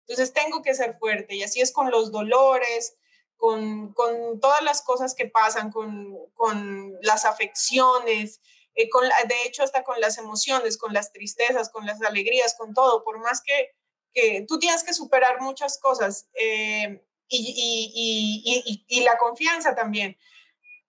Entonces 0.01 0.33
tengo 0.33 0.63
que 0.63 0.75
ser 0.75 0.99
fuerte 0.99 1.35
y 1.35 1.43
así 1.43 1.61
es 1.61 1.73
con 1.73 1.91
los 1.91 2.13
dolores, 2.13 2.97
con, 3.37 3.93
con 3.95 4.39
todas 4.41 4.63
las 4.63 4.83
cosas 4.83 5.15
que 5.15 5.29
pasan, 5.29 5.73
con, 5.73 6.17
con 6.35 6.97
las 7.03 7.25
afecciones, 7.25 8.41
eh, 8.75 8.89
con, 8.91 9.05
de 9.05 9.43
hecho 9.47 9.63
hasta 9.63 9.83
con 9.83 10.01
las 10.01 10.19
emociones, 10.19 10.77
con 10.77 10.93
las 10.93 11.13
tristezas, 11.13 11.71
con 11.71 11.87
las 11.87 12.03
alegrías, 12.03 12.55
con 12.57 12.75
todo, 12.75 13.03
por 13.03 13.19
más 13.19 13.43
que, 13.43 13.71
que 14.13 14.45
tú 14.47 14.59
tienes 14.59 14.85
que 14.85 14.95
superar 14.95 15.41
muchas 15.41 15.79
cosas 15.79 16.29
eh, 16.35 17.03
y, 17.29 17.55
y, 17.95 18.63
y, 18.65 18.85
y, 18.89 19.01
la 19.03 19.19
confianza 19.19 19.75
también, 19.75 20.17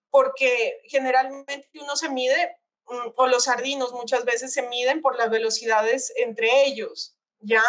porque 0.09 0.81
generalmente 0.85 1.69
uno 1.79 1.95
se 1.95 2.09
mide 2.09 2.57
Mm, 2.89 3.11
o 3.15 3.27
los 3.27 3.45
sardinos 3.45 3.91
muchas 3.91 4.23
veces 4.23 4.53
se 4.53 4.61
miden 4.63 5.01
por 5.01 5.17
las 5.17 5.29
velocidades 5.29 6.13
entre 6.17 6.65
ellos, 6.65 7.17
¿ya? 7.39 7.63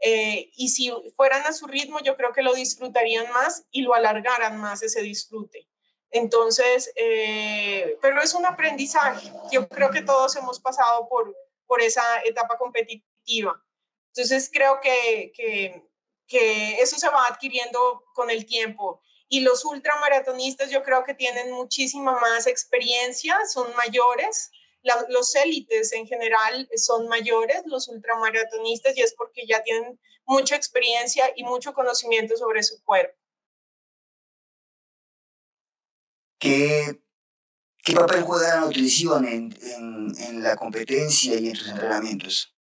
Eh, 0.00 0.50
y 0.54 0.68
si 0.68 0.92
fueran 1.16 1.46
a 1.46 1.52
su 1.52 1.66
ritmo, 1.66 2.00
yo 2.00 2.16
creo 2.16 2.32
que 2.32 2.42
lo 2.42 2.54
disfrutarían 2.54 3.30
más 3.32 3.64
y 3.70 3.82
lo 3.82 3.94
alargaran 3.94 4.58
más 4.58 4.82
ese 4.82 5.02
disfrute. 5.02 5.66
Entonces, 6.10 6.92
eh, 6.96 7.98
pero 8.02 8.20
es 8.20 8.34
un 8.34 8.44
aprendizaje. 8.44 9.32
Yo 9.52 9.68
creo 9.68 9.90
que 9.90 10.02
todos 10.02 10.36
hemos 10.36 10.60
pasado 10.60 11.08
por, 11.08 11.34
por 11.66 11.80
esa 11.80 12.02
etapa 12.24 12.58
competitiva. 12.58 13.62
Entonces, 14.08 14.50
creo 14.52 14.80
que, 14.80 15.32
que, 15.34 15.82
que 16.30 16.80
eso 16.80 16.96
se 16.96 17.08
va 17.08 17.26
adquiriendo 17.26 18.04
con 18.14 18.30
el 18.30 18.46
tiempo. 18.46 19.02
Y 19.28 19.40
los 19.40 19.64
ultramaratonistas 19.64 20.70
yo 20.70 20.82
creo 20.82 21.04
que 21.04 21.14
tienen 21.14 21.50
muchísima 21.52 22.18
más 22.20 22.46
experiencia, 22.46 23.36
son 23.52 23.74
mayores. 23.76 24.50
los 25.08 25.34
élites 25.34 25.92
en 25.92 26.06
general 26.06 26.68
son 26.76 27.08
mayores, 27.08 27.62
los 27.66 27.88
ultramaratonistas, 27.88 28.96
y 28.96 29.02
es 29.02 29.12
porque 29.14 29.46
ya 29.46 29.62
tienen 29.62 30.00
mucha 30.24 30.54
experiencia 30.56 31.30
y 31.36 31.42
mucho 31.42 31.74
conocimiento 31.74 32.36
sobre 32.36 32.62
su 32.62 32.82
cuerpo. 32.84 33.16
¿Qué 36.38 37.00
¿Qué 37.82 37.94
papel 37.94 38.22
juega 38.22 38.56
la 38.56 38.60
nutrición 38.60 39.26
en, 39.26 39.58
en, 39.62 40.14
en 40.18 40.42
la 40.42 40.54
competencia 40.54 41.34
y 41.34 41.48
en 41.48 41.54
tus 41.54 41.68
entrenamientos? 41.68 42.54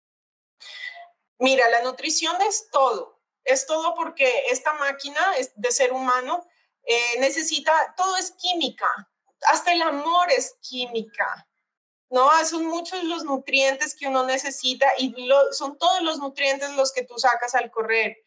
Mira, 1.40 1.68
la 1.70 1.82
nutrición 1.82 2.40
es 2.48 2.70
todo. 2.72 3.17
Es 3.48 3.66
todo 3.66 3.96
porque 3.96 4.44
esta 4.52 4.74
máquina 4.74 5.20
de 5.56 5.72
ser 5.72 5.94
humano 5.94 6.46
eh, 6.84 7.20
necesita, 7.20 7.94
todo 7.98 8.16
es 8.18 8.32
química. 8.32 8.88
Hasta 9.48 9.74
el 9.74 9.82
amor 9.82 10.32
es 10.32 10.56
química. 10.62 11.48
¿no? 12.10 12.30
Son 12.46 12.66
muchos 12.66 13.04
los 13.04 13.24
nutrientes 13.24 13.96
que 13.96 14.08
uno 14.08 14.26
necesita 14.26 14.88
y 14.98 15.14
son 15.52 15.78
todos 15.78 16.02
los 16.04 16.20
nutrientes 16.20 16.72
los 16.72 16.94
que 16.94 17.04
tú 17.04 17.18
sacas 17.18 17.56
al 17.56 17.70
correr 17.72 18.18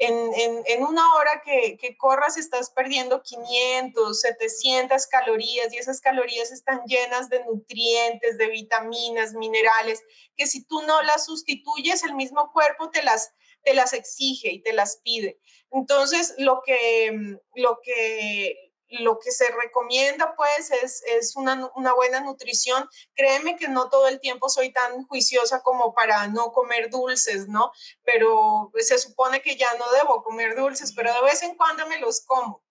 en, 0.00 0.82
una 0.82 1.14
hora 1.14 1.42
que, 1.44 1.76
que, 1.76 1.96
corras 1.98 2.38
estás 2.38 2.70
perdiendo 2.70 3.22
500, 3.22 4.18
700 4.18 5.06
calorías 5.06 5.72
y 5.72 5.76
esas 5.76 6.00
calorías 6.00 6.50
están 6.50 6.82
llenas 6.86 7.28
de 7.28 7.44
nutrientes, 7.44 8.38
de 8.38 8.48
vitaminas, 8.48 9.34
minerales, 9.34 10.02
que 10.36 10.46
si 10.46 10.64
tú 10.64 10.80
no 10.82 11.02
las 11.02 11.26
sustituyes, 11.26 12.02
el 12.02 12.14
mismo 12.14 12.50
cuerpo 12.52 12.90
te 12.90 13.02
las, 13.02 13.32
te 13.62 13.74
las 13.74 13.92
exige 13.92 14.50
y 14.50 14.62
te 14.62 14.72
las 14.72 14.98
pide. 14.98 15.38
Entonces, 15.70 16.34
lo 16.38 16.62
que, 16.64 17.38
lo 17.54 17.80
que 17.82 18.70
lo 18.90 19.18
que 19.20 19.30
se 19.30 19.48
recomienda 19.62 20.34
pues 20.36 20.70
es, 20.82 21.02
es 21.06 21.36
una, 21.36 21.70
una, 21.76 21.94
buena 21.94 22.20
nutrición. 22.20 22.88
Créeme 23.14 23.56
que 23.56 23.68
no 23.68 23.88
todo 23.88 24.08
el 24.08 24.20
tiempo 24.20 24.48
soy 24.48 24.72
tan 24.72 25.06
juiciosa 25.06 25.62
como 25.62 25.94
para 25.94 26.26
no 26.26 26.52
comer 26.52 26.90
dulces, 26.90 27.48
¿no? 27.48 27.70
Pero 28.02 28.72
se 28.78 28.98
supone 28.98 29.42
que 29.42 29.56
ya 29.56 29.68
no 29.78 29.90
debo 29.92 30.22
comer 30.22 30.56
dulces, 30.56 30.92
pero 30.92 31.14
de 31.14 31.22
vez 31.22 31.42
en 31.42 31.54
cuando 31.54 31.86
me 31.86 32.00
los 32.00 32.22
como. 32.22 32.62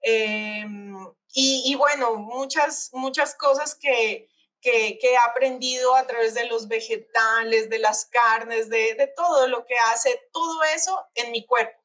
Em, 0.00 0.96
y, 1.34 1.64
y, 1.66 1.74
bueno, 1.74 2.14
muchas, 2.16 2.90
muchas 2.92 3.34
cosas 3.34 3.74
que, 3.74 4.28
que, 4.66 4.98
que, 4.98 5.12
he 5.12 5.16
aprendido 5.16 5.94
a 5.94 6.04
través 6.08 6.34
de 6.34 6.46
los 6.46 6.66
vegetales, 6.66 7.70
de 7.70 7.78
las 7.78 8.06
carnes, 8.06 8.68
de, 8.68 9.12
todo 9.14 9.46
lo 9.46 9.64
que 9.64 9.76
hace 9.92 10.28
todo 10.32 10.60
eso 10.74 11.06
en 11.14 11.30
mi 11.30 11.46
cuerpo. 11.46 11.80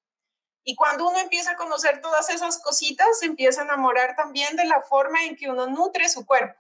Y 0.64 0.76
cuando 0.76 1.08
uno 1.08 1.20
empieza 1.20 1.52
a 1.52 1.56
conocer 1.58 2.02
todas 2.02 2.32
esas 2.32 2.58
cositas, 2.58 3.20
se 3.20 3.28
empieza 3.28 3.62
a 3.62 3.66
enamorar 3.66 4.16
también 4.16 4.56
de 4.56 4.66
la 4.66 4.82
forma 4.82 5.24
en 5.24 5.36
que 5.36 5.48
uno 5.48 5.68
nutre 5.68 6.10
su 6.10 6.26
cuerpo 6.26 6.60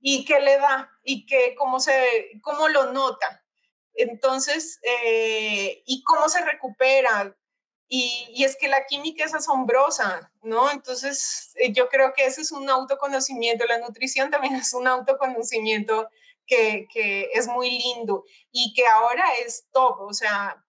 y 0.00 0.24
qué 0.24 0.40
le 0.40 0.58
da 0.58 0.90
y 1.04 1.26
qué, 1.26 1.54
cómo, 1.56 1.78
se, 1.78 2.40
cómo 2.42 2.66
lo 2.66 2.92
nota. 2.92 3.44
Entonces, 3.94 4.80
eh, 4.82 5.80
y 5.86 6.02
cómo 6.02 6.28
se 6.28 6.44
recupera. 6.44 7.36
Y, 7.88 8.26
y, 8.30 8.44
es 8.44 8.56
que 8.56 8.68
la 8.68 8.84
química 8.86 9.24
es 9.24 9.34
asombrosa, 9.34 10.32
¿no? 10.42 10.70
Entonces, 10.72 11.52
eh, 11.54 11.72
yo 11.72 11.88
creo 11.88 12.12
que 12.14 12.26
ese 12.26 12.40
es 12.40 12.50
un 12.50 12.68
autoconocimiento. 12.68 13.64
La 13.64 13.78
nutrición 13.78 14.30
también 14.30 14.56
es 14.56 14.74
un 14.74 14.88
autoconocimiento 14.88 16.08
que, 16.46 16.88
que 16.92 17.30
es 17.32 17.46
muy 17.46 17.70
lindo 17.70 18.24
y 18.50 18.72
que 18.74 18.86
ahora 18.86 19.24
es 19.44 19.66
top. 19.72 20.00
O 20.00 20.12
sea, 20.12 20.64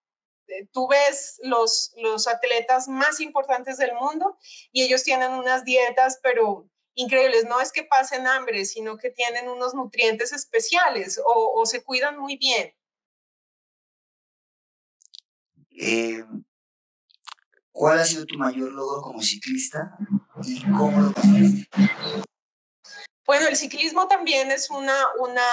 eh, 0.48 0.66
tú 0.72 0.88
ves 0.88 1.40
los, 1.42 1.92
los 1.96 2.26
atletas 2.26 2.88
más 2.88 3.20
importantes 3.20 3.76
del 3.76 3.94
mundo 3.94 4.38
y 4.72 4.82
ellos 4.82 5.04
tienen 5.04 5.32
unas 5.32 5.64
dietas, 5.64 6.18
pero 6.22 6.68
increíbles. 6.94 7.44
No 7.44 7.60
es 7.60 7.70
que 7.70 7.84
pasen 7.84 8.26
hambre, 8.26 8.64
sino 8.64 8.96
que 8.96 9.10
tienen 9.10 9.48
unos 9.48 9.74
nutrientes 9.74 10.32
especiales 10.32 11.20
o, 11.24 11.64
se 11.66 11.82
cuidan 11.82 12.18
muy 12.18 12.36
bien. 12.36 12.74
Eh, 15.80 16.24
¿Cuál 17.78 18.00
ha 18.00 18.04
sido 18.04 18.26
tu 18.26 18.36
mayor 18.36 18.72
logro 18.72 19.02
como 19.02 19.22
ciclista 19.22 19.96
y 20.42 20.60
cómo 20.62 21.00
lo 21.00 21.12
conseguiste? 21.12 21.68
Bueno, 23.24 23.46
el 23.46 23.54
ciclismo 23.56 24.08
también 24.08 24.50
es 24.50 24.68
una, 24.68 24.96
una, 25.20 25.46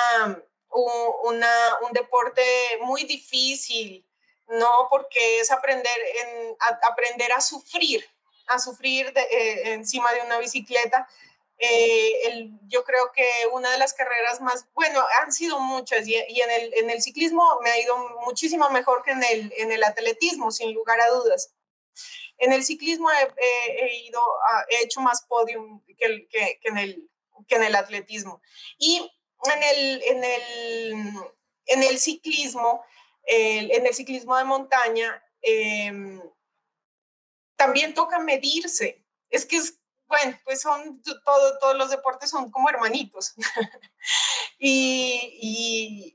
un 1.21 1.93
deporte 1.93 2.41
muy 2.81 3.03
difícil 3.03 4.03
no 4.47 4.87
porque 4.89 5.39
es 5.39 5.51
aprender, 5.51 5.99
en, 6.23 6.57
a, 6.61 6.79
aprender 6.91 7.31
a 7.31 7.41
sufrir, 7.41 8.03
a 8.47 8.57
sufrir 8.57 9.13
eh, 9.15 9.73
encima 9.73 10.11
de 10.13 10.21
una 10.21 10.39
bicicleta. 10.39 11.07
Eh, 11.59 12.49
yo 12.67 12.83
creo 12.85 13.11
que 13.11 13.27
una 13.51 13.69
de 13.69 13.77
las 13.77 13.93
carreras 13.93 14.41
más, 14.41 14.65
bueno, 14.73 15.05
han 15.21 15.31
sido 15.31 15.59
muchas 15.59 16.07
y, 16.07 16.15
y 16.29 16.41
en, 16.41 16.49
el, 16.49 16.73
en, 16.73 16.89
el, 16.89 17.03
ciclismo 17.03 17.59
me 17.63 17.69
ha 17.69 17.79
ido 17.79 17.95
muchísimo 18.25 18.67
mejor 18.71 19.03
que 19.03 19.11
en 19.11 19.23
el, 19.23 19.53
en 19.57 19.71
el 19.71 19.83
atletismo, 19.83 20.49
sin 20.49 20.73
lugar 20.73 20.99
a 20.99 21.09
dudas. 21.09 21.54
En 22.37 22.53
el 22.53 22.63
ciclismo 22.63 23.09
he, 23.11 23.85
he 23.85 24.05
ido, 24.05 24.21
he 24.69 24.83
hecho 24.83 25.01
más 25.01 25.25
podium 25.27 25.81
que, 25.85 26.27
que, 26.27 26.59
que, 26.61 26.69
en 26.69 26.77
el, 26.77 27.09
que 27.47 27.55
en 27.55 27.63
el 27.63 27.75
atletismo. 27.75 28.41
Y 28.77 28.97
en 28.97 29.63
el, 29.63 30.01
en 30.03 30.23
el, 30.23 31.13
en 31.67 31.83
el 31.83 31.99
ciclismo 31.99 32.83
en 33.25 33.85
el 33.85 33.93
ciclismo 33.93 34.37
de 34.37 34.43
montaña, 34.43 35.23
em, 35.41 36.21
también 37.55 37.93
toca 37.93 38.19
medirse. 38.19 39.03
Es 39.29 39.45
que 39.45 39.57
es, 39.57 39.79
bueno, 40.07 40.37
pues 40.43 40.61
son, 40.61 41.01
todo, 41.01 41.59
todos 41.59 41.75
los 41.75 41.89
deportes 41.89 42.29
son 42.29 42.51
como 42.51 42.69
hermanitos. 42.69 43.33
y, 44.59 45.39
y 45.41 46.14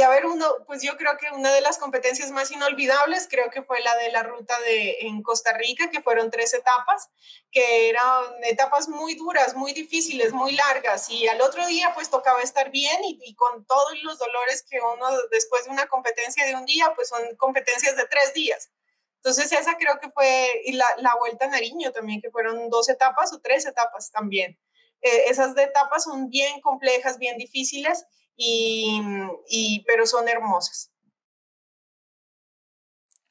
a 0.00 0.08
ver, 0.08 0.26
uno, 0.26 0.46
pues 0.66 0.82
yo 0.82 0.96
creo 0.96 1.16
que 1.16 1.30
una 1.30 1.52
de 1.52 1.60
las 1.60 1.78
competencias 1.78 2.32
más 2.32 2.50
inolvidables 2.50 3.28
creo 3.30 3.50
que 3.50 3.62
fue 3.62 3.80
la 3.80 3.96
de 3.98 4.10
la 4.10 4.24
ruta 4.24 4.58
de, 4.60 4.98
en 5.02 5.22
Costa 5.22 5.52
Rica, 5.52 5.90
que 5.90 6.02
fueron 6.02 6.30
tres 6.30 6.54
etapas, 6.54 7.08
que 7.52 7.88
eran 7.88 8.24
etapas 8.42 8.88
muy 8.88 9.14
duras, 9.14 9.54
muy 9.54 9.72
difíciles, 9.72 10.32
muy 10.32 10.52
largas. 10.52 11.08
Y 11.08 11.28
al 11.28 11.40
otro 11.40 11.64
día 11.68 11.92
pues 11.94 12.10
tocaba 12.10 12.42
estar 12.42 12.70
bien 12.70 13.04
y, 13.04 13.20
y 13.24 13.36
con 13.36 13.64
todos 13.64 14.02
los 14.02 14.18
dolores 14.18 14.64
que 14.68 14.80
uno 14.80 15.06
después 15.30 15.66
de 15.66 15.70
una 15.70 15.86
competencia 15.86 16.44
de 16.46 16.56
un 16.56 16.64
día, 16.64 16.92
pues 16.96 17.08
son 17.08 17.36
competencias 17.36 17.96
de 17.96 18.06
tres 18.08 18.34
días. 18.34 18.70
Entonces 19.18 19.52
esa 19.52 19.76
creo 19.76 20.00
que 20.00 20.10
fue, 20.10 20.62
y 20.64 20.72
la, 20.72 20.86
la 20.98 21.14
Vuelta 21.14 21.44
a 21.44 21.48
Nariño 21.48 21.92
también, 21.92 22.20
que 22.20 22.30
fueron 22.30 22.70
dos 22.70 22.88
etapas 22.88 23.32
o 23.32 23.40
tres 23.40 23.66
etapas 23.66 24.10
también. 24.10 24.58
Eh, 25.00 25.24
esas 25.28 25.56
etapas 25.56 26.04
son 26.04 26.28
bien 26.28 26.60
complejas, 26.60 27.18
bien 27.18 27.38
difíciles 27.38 28.04
y, 28.36 29.00
y, 29.48 29.84
pero 29.86 30.06
son 30.06 30.28
hermosas. 30.28 30.92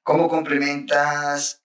¿Cómo 0.03 0.27
complementas 0.27 1.63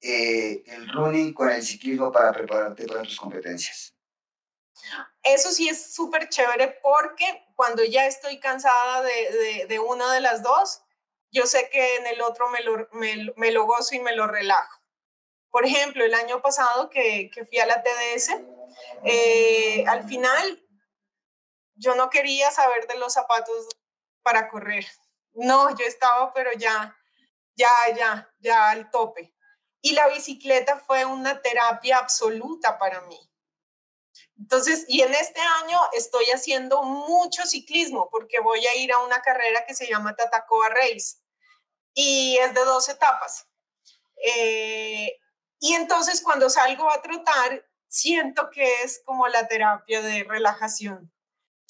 eh, 0.00 0.62
el 0.66 0.88
running 0.90 1.32
con 1.32 1.50
el 1.50 1.62
ciclismo 1.62 2.10
para 2.10 2.32
prepararte 2.32 2.86
para 2.86 3.02
tus 3.02 3.16
competencias? 3.16 3.94
Eso 5.22 5.50
sí 5.50 5.68
es 5.68 5.94
súper 5.94 6.28
chévere 6.28 6.78
porque 6.82 7.46
cuando 7.54 7.84
ya 7.84 8.06
estoy 8.06 8.40
cansada 8.40 9.02
de, 9.02 9.10
de, 9.10 9.66
de, 9.66 9.78
una 9.78 10.12
de 10.12 10.20
las 10.20 10.42
dos, 10.42 10.82
yo 11.30 11.46
sé 11.46 11.68
que 11.70 11.96
en 11.96 12.06
el 12.06 12.22
otro 12.22 12.48
me 12.48 12.62
lo, 12.62 12.88
me, 12.92 13.32
me 13.36 13.50
lo 13.50 13.66
gozo 13.66 13.94
y 13.94 14.00
me 14.00 14.16
lo 14.16 14.26
relajo. 14.26 14.80
Por 15.50 15.66
ejemplo, 15.66 16.04
el 16.04 16.14
año 16.14 16.40
pasado 16.40 16.88
que, 16.90 17.30
que 17.32 17.44
fui 17.44 17.58
a 17.58 17.66
la 17.66 17.82
TDS, 17.82 18.30
eh, 19.04 19.84
al 19.86 20.04
final 20.08 20.64
yo 21.80 21.94
no 21.94 22.10
quería 22.10 22.50
saber 22.50 22.86
de 22.86 22.98
los 22.98 23.14
zapatos 23.14 23.68
para 24.22 24.48
correr. 24.50 24.86
No, 25.32 25.74
yo 25.76 25.86
estaba, 25.86 26.32
pero 26.34 26.52
ya, 26.52 26.94
ya, 27.56 27.70
ya, 27.96 28.30
ya 28.38 28.70
al 28.70 28.90
tope. 28.90 29.34
Y 29.80 29.92
la 29.92 30.08
bicicleta 30.08 30.76
fue 30.76 31.06
una 31.06 31.40
terapia 31.40 31.96
absoluta 31.96 32.78
para 32.78 33.00
mí. 33.02 33.18
Entonces, 34.38 34.84
y 34.88 35.00
en 35.00 35.14
este 35.14 35.40
año 35.40 35.78
estoy 35.94 36.26
haciendo 36.26 36.82
mucho 36.82 37.46
ciclismo 37.46 38.08
porque 38.10 38.40
voy 38.40 38.66
a 38.66 38.76
ir 38.76 38.92
a 38.92 38.98
una 38.98 39.22
carrera 39.22 39.64
que 39.66 39.74
se 39.74 39.86
llama 39.86 40.14
Tatacoa 40.14 40.68
Race 40.68 41.16
y 41.94 42.36
es 42.38 42.54
de 42.54 42.64
dos 42.64 42.88
etapas. 42.90 43.46
Eh, 44.22 45.18
y 45.58 45.74
entonces 45.74 46.22
cuando 46.22 46.50
salgo 46.50 46.90
a 46.90 47.00
trotar, 47.00 47.66
siento 47.88 48.50
que 48.50 48.82
es 48.82 49.02
como 49.04 49.28
la 49.28 49.48
terapia 49.48 50.02
de 50.02 50.24
relajación. 50.24 51.10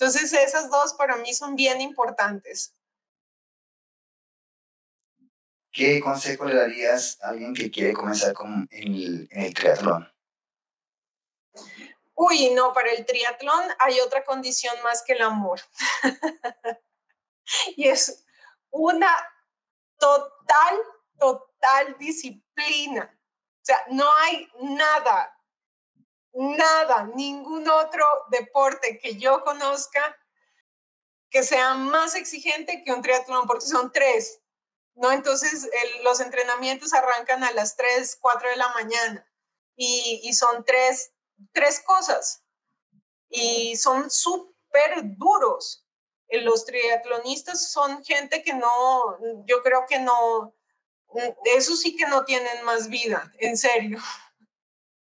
Entonces, 0.00 0.32
esas 0.32 0.70
dos 0.70 0.94
para 0.94 1.16
mí 1.16 1.34
son 1.34 1.54
bien 1.54 1.82
importantes. 1.82 2.74
¿Qué 5.70 6.00
consejo 6.00 6.46
le 6.46 6.54
darías 6.54 7.18
a 7.20 7.28
alguien 7.28 7.52
que 7.52 7.70
quiere 7.70 7.92
comenzar 7.92 8.32
con 8.32 8.66
el, 8.70 9.28
el 9.30 9.52
triatlón? 9.52 10.10
Uy, 12.14 12.48
no, 12.54 12.72
para 12.72 12.92
el 12.92 13.04
triatlón 13.04 13.62
hay 13.78 14.00
otra 14.00 14.24
condición 14.24 14.74
más 14.82 15.02
que 15.02 15.12
el 15.12 15.20
amor. 15.20 15.60
y 17.76 17.86
es 17.86 18.24
una 18.70 19.14
total, 19.98 20.78
total 21.18 21.98
disciplina. 21.98 23.20
O 23.56 23.64
sea, 23.64 23.84
no 23.90 24.10
hay 24.22 24.48
nada 24.62 25.38
nada, 26.32 27.10
ningún 27.14 27.68
otro 27.68 28.04
deporte 28.30 28.98
que 28.98 29.16
yo 29.16 29.42
conozca 29.44 30.16
que 31.30 31.42
sea 31.42 31.74
más 31.74 32.14
exigente 32.14 32.82
que 32.84 32.92
un 32.92 33.02
triatlón, 33.02 33.46
porque 33.46 33.66
son 33.66 33.92
tres, 33.92 34.40
¿no? 34.94 35.12
Entonces, 35.12 35.68
los 36.02 36.20
entrenamientos 36.20 36.92
arrancan 36.92 37.44
a 37.44 37.52
las 37.52 37.76
3, 37.76 38.18
4 38.20 38.50
de 38.50 38.56
la 38.56 38.68
mañana 38.70 39.26
y, 39.76 40.20
y 40.24 40.32
son 40.34 40.64
tres, 40.64 41.12
tres 41.52 41.80
cosas. 41.80 42.42
y 43.28 43.76
son 43.76 44.10
súper 44.10 45.02
duros. 45.16 45.86
Eh, 46.28 46.40
los 46.40 46.64
triatlonistas 46.64 47.70
son 47.70 48.04
gente 48.04 48.42
que 48.42 48.54
no, 48.54 49.18
yo 49.46 49.62
creo 49.62 49.84
que 49.88 49.98
no, 49.98 50.54
eso 51.44 51.76
sí 51.76 51.96
que 51.96 52.06
no 52.06 52.24
tienen 52.24 52.64
más 52.64 52.88
vida, 52.88 53.32
en 53.38 53.56
serio. 53.56 53.98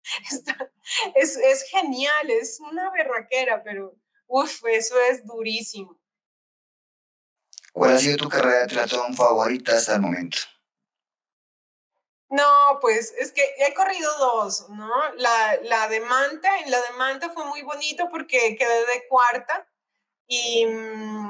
es, 1.15 1.37
es 1.37 1.63
genial, 1.71 2.31
es 2.31 2.61
una 2.61 2.91
berraquera, 2.91 3.63
pero 3.63 3.95
uff, 4.27 4.65
eso 4.67 4.95
es 5.11 5.25
durísimo. 5.25 5.99
¿Cuál 7.73 7.93
ha 7.95 7.99
sido 7.99 8.17
tu 8.17 8.29
carrera 8.29 8.61
de 8.61 8.67
triatlón 8.69 9.15
favorita 9.15 9.77
hasta 9.77 9.97
el 9.97 10.01
momento? 10.01 10.39
No, 12.29 12.79
pues 12.81 13.13
es 13.19 13.33
que 13.33 13.43
he 13.59 13.75
corrido 13.75 14.11
dos, 14.19 14.69
¿no? 14.71 14.91
La, 15.17 15.59
la 15.63 15.89
de 15.89 16.01
Manta, 16.01 16.59
en 16.61 16.71
la 16.71 16.81
de 16.81 16.91
Manta 16.97 17.31
fue 17.31 17.45
muy 17.45 17.63
bonito 17.63 18.09
porque 18.11 18.57
quedé 18.57 18.87
de 18.87 19.07
cuarta 19.09 19.69
y, 20.27 20.67
mm, 20.67 21.24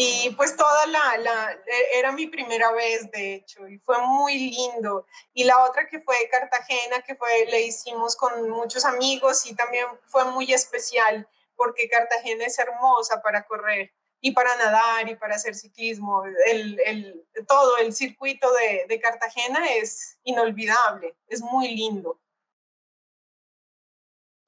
y 0.00 0.30
pues 0.36 0.56
toda 0.56 0.86
la, 0.86 1.60
e, 1.66 1.98
era 1.98 2.12
mi 2.12 2.28
primera 2.28 2.70
vez, 2.70 3.10
de 3.10 3.34
hecho, 3.34 3.66
y 3.66 3.78
fue 3.78 3.98
muy 3.98 4.38
lindo. 4.38 5.06
Y 5.34 5.42
la 5.42 5.64
otra 5.64 5.88
que 5.88 5.98
fue 5.98 6.14
Cartagena, 6.30 7.02
que 7.04 7.16
fue, 7.16 7.46
le 7.46 7.62
hicimos 7.62 8.14
con 8.14 8.48
muchos 8.48 8.84
amigos 8.84 9.44
y 9.46 9.56
también 9.56 9.86
fue 10.06 10.24
muy 10.26 10.52
especial 10.52 11.28
porque 11.56 11.88
Cartagena 11.88 12.44
es 12.44 12.56
hermosa 12.60 13.20
para 13.22 13.44
correr 13.44 13.92
y 14.20 14.30
para 14.30 14.54
nadar 14.58 15.08
y 15.08 15.16
para 15.16 15.34
hacer 15.34 15.56
ciclismo. 15.56 16.22
El, 16.46 16.80
el, 16.86 17.26
todo 17.48 17.78
el 17.78 17.92
circuito 17.92 18.52
de, 18.52 18.84
de, 18.86 19.00
Cartagena 19.00 19.66
es 19.78 20.16
inolvidable, 20.22 21.16
es 21.26 21.40
muy 21.40 21.74
lindo. 21.74 22.20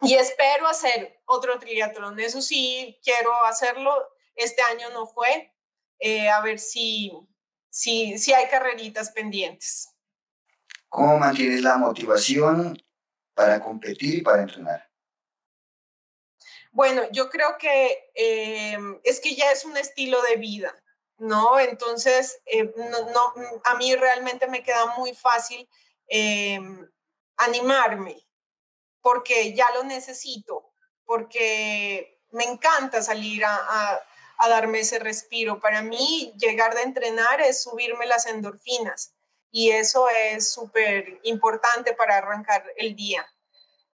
Y 0.02 0.14
espero 0.14 0.68
hacer 0.68 1.20
otro 1.24 1.58
triatlón, 1.58 2.20
eso 2.20 2.40
sí, 2.40 3.00
quiero 3.02 3.34
hacerlo. 3.46 3.92
Este 4.40 4.62
año 4.62 4.88
no 4.90 5.07
fue, 5.07 5.53
eh, 5.98 6.31
a 6.31 6.40
ver 6.40 6.59
si, 6.59 7.12
si, 7.68 8.18
si 8.18 8.33
hay 8.33 8.48
carreritas 8.48 9.11
pendientes. 9.11 9.90
¿Cómo 10.88 11.18
mantienes 11.18 11.61
la 11.61 11.76
motivación 11.76 12.83
para 13.35 13.61
competir 13.61 14.14
y 14.14 14.22
para 14.22 14.42
entrenar? 14.42 14.90
Bueno, 16.72 17.03
yo 17.12 17.29
creo 17.29 17.59
que 17.59 18.11
eh, 18.14 18.79
es 19.05 19.20
que 19.20 19.35
ya 19.35 19.53
es 19.53 19.66
un 19.66 19.76
estilo 19.76 20.22
de 20.22 20.37
vida, 20.37 20.74
¿no? 21.18 21.59
Entonces, 21.59 22.40
eh, 22.46 22.72
no, 22.76 23.35
a 23.64 23.74
mí 23.74 23.94
realmente 23.94 24.46
me 24.46 24.62
queda 24.62 24.96
muy 24.96 25.14
fácil 25.14 25.68
eh, 26.09 26.59
animarme, 27.37 28.26
porque 29.03 29.53
ya 29.53 29.66
lo 29.74 29.83
necesito, 29.85 30.72
porque 31.05 32.22
me 32.31 32.44
encanta 32.44 33.03
salir 33.03 33.44
a, 33.44 33.55
a 33.55 34.10
darme 34.48 34.81
ese 34.81 34.98
respiro. 34.98 35.61
Para 35.61 35.83
mí, 35.83 36.33
llegar 36.38 36.74
de 36.74 36.83
entrenar 36.83 37.40
es 37.40 37.62
subirme 37.62 38.07
las 38.07 38.26
endorfinas 38.26 39.14
y 39.50 39.70
eso 39.70 40.07
es 40.09 40.53
súper 40.53 41.20
importante 41.24 41.92
para 41.94 42.18
arrancar 42.18 42.64
el 42.76 42.94
día. 42.94 43.26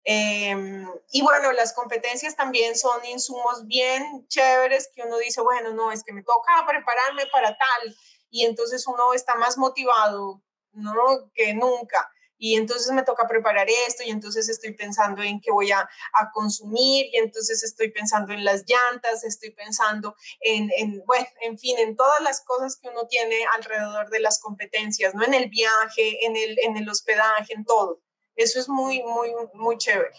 Em, 0.04 0.88
y 1.10 1.22
bueno, 1.22 1.50
las 1.52 1.72
competencias 1.72 2.36
también 2.36 2.76
son 2.76 3.04
insumos 3.06 3.66
bien 3.66 4.24
chéveres 4.28 4.88
que 4.94 5.02
uno 5.02 5.18
dice, 5.18 5.40
bueno, 5.40 5.72
no, 5.72 5.90
es 5.90 6.04
que 6.04 6.12
me 6.12 6.22
toca 6.22 6.64
prepararme 6.66 7.26
para 7.26 7.48
tal. 7.48 7.96
Y 8.30 8.44
entonces 8.44 8.86
uno 8.86 9.14
está 9.14 9.34
más 9.34 9.58
motivado, 9.58 10.40
¿no? 10.72 11.32
Que 11.34 11.54
nunca. 11.54 12.08
Y 12.38 12.56
entonces 12.56 12.92
me 12.92 13.02
toca 13.02 13.26
preparar 13.26 13.66
esto 13.88 14.02
y 14.02 14.10
entonces 14.10 14.48
estoy 14.48 14.72
pensando 14.72 15.22
en 15.22 15.40
qué 15.40 15.50
voy 15.50 15.72
a, 15.72 15.88
a 16.12 16.30
consumir 16.32 17.06
y 17.12 17.16
entonces 17.16 17.62
estoy 17.62 17.90
pensando 17.90 18.32
en 18.32 18.44
las 18.44 18.64
llantas, 18.66 19.24
estoy 19.24 19.50
pensando 19.50 20.16
en, 20.40 20.70
en, 20.76 21.02
bueno, 21.06 21.26
en 21.40 21.58
fin, 21.58 21.78
en 21.78 21.96
todas 21.96 22.20
las 22.22 22.42
cosas 22.44 22.76
que 22.76 22.88
uno 22.88 23.06
tiene 23.06 23.36
alrededor 23.56 24.10
de 24.10 24.20
las 24.20 24.40
competencias, 24.40 25.14
¿no? 25.14 25.24
En 25.24 25.34
el 25.34 25.48
viaje, 25.48 26.26
en 26.26 26.36
el, 26.36 26.58
en 26.60 26.76
el 26.76 26.88
hospedaje, 26.88 27.54
en 27.54 27.64
todo. 27.64 28.02
Eso 28.34 28.60
es 28.60 28.68
muy, 28.68 29.02
muy, 29.02 29.30
muy 29.54 29.78
chévere. 29.78 30.12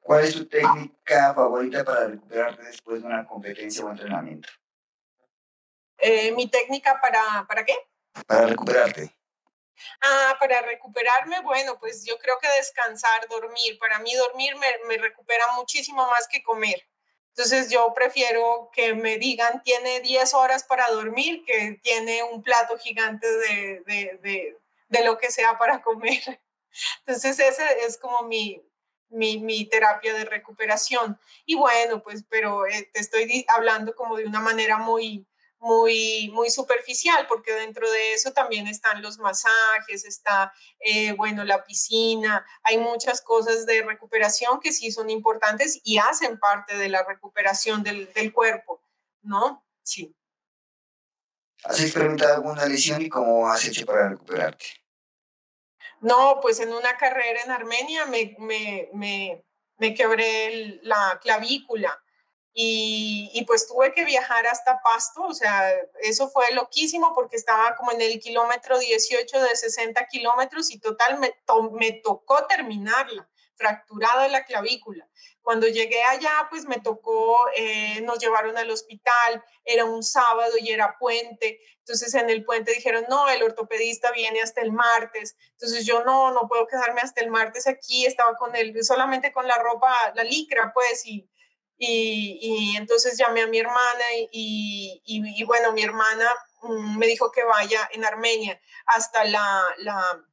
¿Cuál 0.00 0.24
es 0.24 0.34
tu 0.34 0.46
técnica 0.46 1.34
favorita 1.34 1.84
para 1.84 2.06
recuperarte 2.06 2.62
después 2.62 3.00
de 3.00 3.08
una 3.08 3.26
competencia 3.26 3.84
o 3.84 3.90
entrenamiento? 3.90 4.48
Eh, 5.98 6.30
¿Mi 6.32 6.48
técnica 6.48 7.00
para, 7.00 7.44
para 7.48 7.64
qué? 7.64 7.74
Para 8.26 8.46
recuperarte. 8.46 9.12
Ah, 10.00 10.36
para 10.38 10.62
recuperarme, 10.62 11.40
bueno, 11.42 11.78
pues 11.78 12.04
yo 12.04 12.18
creo 12.18 12.38
que 12.38 12.48
descansar, 12.48 13.28
dormir. 13.28 13.78
Para 13.78 13.98
mí 13.98 14.14
dormir 14.14 14.56
me, 14.56 14.66
me 14.88 14.98
recupera 14.98 15.44
muchísimo 15.56 16.06
más 16.06 16.28
que 16.28 16.42
comer. 16.42 16.86
Entonces 17.30 17.70
yo 17.70 17.92
prefiero 17.94 18.70
que 18.72 18.94
me 18.94 19.18
digan 19.18 19.62
tiene 19.62 20.00
10 20.00 20.32
horas 20.32 20.64
para 20.64 20.88
dormir 20.88 21.44
que 21.44 21.78
tiene 21.82 22.22
un 22.22 22.42
plato 22.42 22.78
gigante 22.78 23.30
de, 23.30 23.82
de, 23.86 24.18
de, 24.22 24.58
de 24.88 25.04
lo 25.04 25.18
que 25.18 25.30
sea 25.30 25.58
para 25.58 25.82
comer. 25.82 26.22
Entonces, 27.06 27.38
ese 27.38 27.64
es 27.86 27.98
como 27.98 28.22
mi, 28.22 28.62
mi, 29.08 29.38
mi, 29.38 29.66
terapia 29.66 30.14
de 30.14 30.24
recuperación. 30.24 31.18
Y 31.44 31.56
bueno, 31.56 32.02
pues, 32.02 32.24
pero 32.28 32.66
eh, 32.66 32.88
te 32.92 33.00
estoy 33.00 33.44
hablando 33.48 33.94
como 33.94 34.16
de 34.16 34.26
una 34.26 34.40
manera 34.40 34.78
muy, 34.78 35.26
muy, 35.66 36.30
muy 36.32 36.48
superficial, 36.48 37.26
porque 37.26 37.52
dentro 37.52 37.90
de 37.90 38.14
eso 38.14 38.32
también 38.32 38.68
están 38.68 39.02
los 39.02 39.18
masajes, 39.18 40.04
está, 40.04 40.52
eh, 40.78 41.12
bueno, 41.12 41.44
la 41.44 41.64
piscina, 41.64 42.46
hay 42.62 42.78
muchas 42.78 43.20
cosas 43.20 43.66
de 43.66 43.82
recuperación 43.82 44.60
que 44.60 44.72
sí 44.72 44.92
son 44.92 45.10
importantes 45.10 45.80
y 45.82 45.98
hacen 45.98 46.38
parte 46.38 46.76
de 46.76 46.88
la 46.88 47.02
recuperación 47.02 47.82
del, 47.82 48.12
del 48.12 48.32
cuerpo, 48.32 48.80
¿no? 49.22 49.66
Sí. 49.82 50.14
¿Has 51.64 51.80
experimentado 51.80 52.34
alguna 52.34 52.64
lesión 52.66 53.02
y 53.02 53.08
cómo 53.08 53.48
has 53.48 53.64
hecho 53.64 53.84
para 53.84 54.10
recuperarte? 54.10 54.66
No, 56.00 56.38
pues 56.40 56.60
en 56.60 56.72
una 56.72 56.96
carrera 56.96 57.40
en 57.44 57.50
Armenia 57.50 58.06
me, 58.06 58.36
me, 58.38 58.88
me, 58.92 59.44
me 59.78 59.94
quebré 59.94 60.78
la 60.82 61.18
clavícula 61.20 62.00
y, 62.58 63.30
y, 63.34 63.44
pues 63.44 63.68
tuve 63.68 63.92
que 63.92 64.06
viajar 64.06 64.46
hasta 64.46 64.80
Pasto, 64.80 65.24
o 65.24 65.34
sea, 65.34 65.70
eso 66.00 66.30
fue 66.30 66.50
loquísimo 66.52 67.14
porque 67.14 67.36
estaba 67.36 67.76
como 67.76 67.92
en 67.92 68.00
el 68.00 68.18
kilómetro 68.18 68.78
18 68.78 69.42
de 69.42 69.54
60 69.54 70.06
kilómetros 70.06 70.70
y 70.70 70.78
total 70.78 71.18
me, 71.18 71.36
to, 71.44 71.70
me 71.72 71.92
tocó 71.92 72.46
terminarla, 72.46 73.28
fracturada 73.56 74.26
la 74.28 74.46
clavícula. 74.46 75.06
Cuando 75.42 75.68
llegué 75.68 76.02
allá, 76.04 76.46
pues 76.48 76.64
me 76.64 76.80
tocó, 76.80 77.36
eh, 77.58 78.00
nos 78.00 78.20
llevaron 78.20 78.56
al 78.56 78.70
hospital, 78.70 79.44
era 79.62 79.84
un 79.84 80.02
sábado 80.02 80.54
y 80.58 80.70
era 80.70 80.96
puente, 80.98 81.60
entonces 81.80 82.14
en 82.14 82.30
el 82.30 82.42
puente 82.46 82.72
dijeron, 82.72 83.04
no, 83.10 83.28
el 83.28 83.42
ortopedista 83.42 84.12
viene 84.12 84.40
hasta 84.40 84.62
el 84.62 84.72
martes, 84.72 85.36
entonces 85.52 85.84
yo 85.84 86.04
no, 86.04 86.30
no 86.30 86.48
puedo 86.48 86.66
quedarme 86.66 87.02
hasta 87.02 87.20
el 87.20 87.30
martes 87.30 87.66
aquí, 87.66 88.06
estaba 88.06 88.34
con 88.38 88.56
él, 88.56 88.82
solamente 88.82 89.30
con 89.30 89.46
la 89.46 89.58
ropa, 89.58 89.94
la 90.14 90.24
licra, 90.24 90.72
pues, 90.74 91.06
y, 91.06 91.28
y, 91.78 92.38
y 92.40 92.76
entonces 92.76 93.18
llamé 93.18 93.42
a 93.42 93.46
mi 93.46 93.58
hermana 93.58 94.04
y, 94.32 95.02
y, 95.04 95.40
y 95.40 95.44
bueno, 95.44 95.72
mi 95.72 95.82
hermana 95.82 96.32
mm, 96.62 96.98
me 96.98 97.06
dijo 97.06 97.30
que 97.30 97.44
vaya 97.44 97.88
en 97.92 98.04
Armenia 98.04 98.60
hasta 98.86 99.24
la, 99.24 99.62
la 99.78 100.24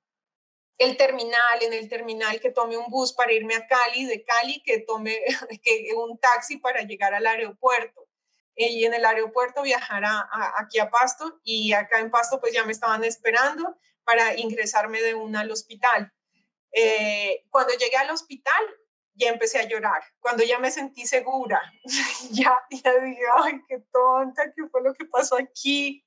el 0.77 0.97
terminal, 0.97 1.62
en 1.62 1.73
el 1.73 1.88
terminal 1.88 2.39
que 2.39 2.51
tome 2.51 2.77
un 2.77 2.89
bus 2.89 3.13
para 3.13 3.32
irme 3.32 3.56
a 3.56 3.67
Cali, 3.67 4.06
de 4.06 4.23
Cali 4.23 4.62
que 4.63 4.79
tome 4.79 5.19
que 5.63 5.89
un 5.95 6.17
taxi 6.17 6.58
para 6.58 6.82
llegar 6.82 7.13
al 7.13 7.25
aeropuerto. 7.25 8.08
Y 8.56 8.86
en 8.86 8.93
el 8.93 9.03
aeropuerto 9.03 9.63
viajar 9.63 10.03
a, 10.06 10.29
aquí 10.58 10.77
a 10.77 10.91
Pasto 10.91 11.39
y 11.43 11.73
acá 11.73 11.99
en 11.99 12.12
Pasto 12.12 12.39
pues 12.39 12.53
ya 12.53 12.63
me 12.63 12.71
estaban 12.71 13.03
esperando 13.03 13.77
para 14.03 14.38
ingresarme 14.38 15.01
de 15.01 15.15
una 15.15 15.39
al 15.41 15.51
hospital. 15.51 16.13
Eh, 16.71 17.45
cuando 17.49 17.73
llegué 17.73 17.97
al 17.97 18.12
hospital 18.12 18.63
ya 19.15 19.30
empecé 19.30 19.60
a 19.60 19.67
llorar. 19.67 20.04
Cuando 20.19 20.43
ya 20.43 20.60
me 20.60 20.71
sentí 20.71 21.06
segura, 21.06 21.62
ya, 22.32 22.58
ya 22.69 22.93
dije, 22.99 23.21
ay, 23.43 23.62
qué 23.67 23.80
tonta, 23.91 24.52
¿qué 24.56 24.67
fue 24.71 24.82
lo 24.82 24.93
que 24.93 25.06
pasó 25.06 25.38
aquí? 25.38 26.06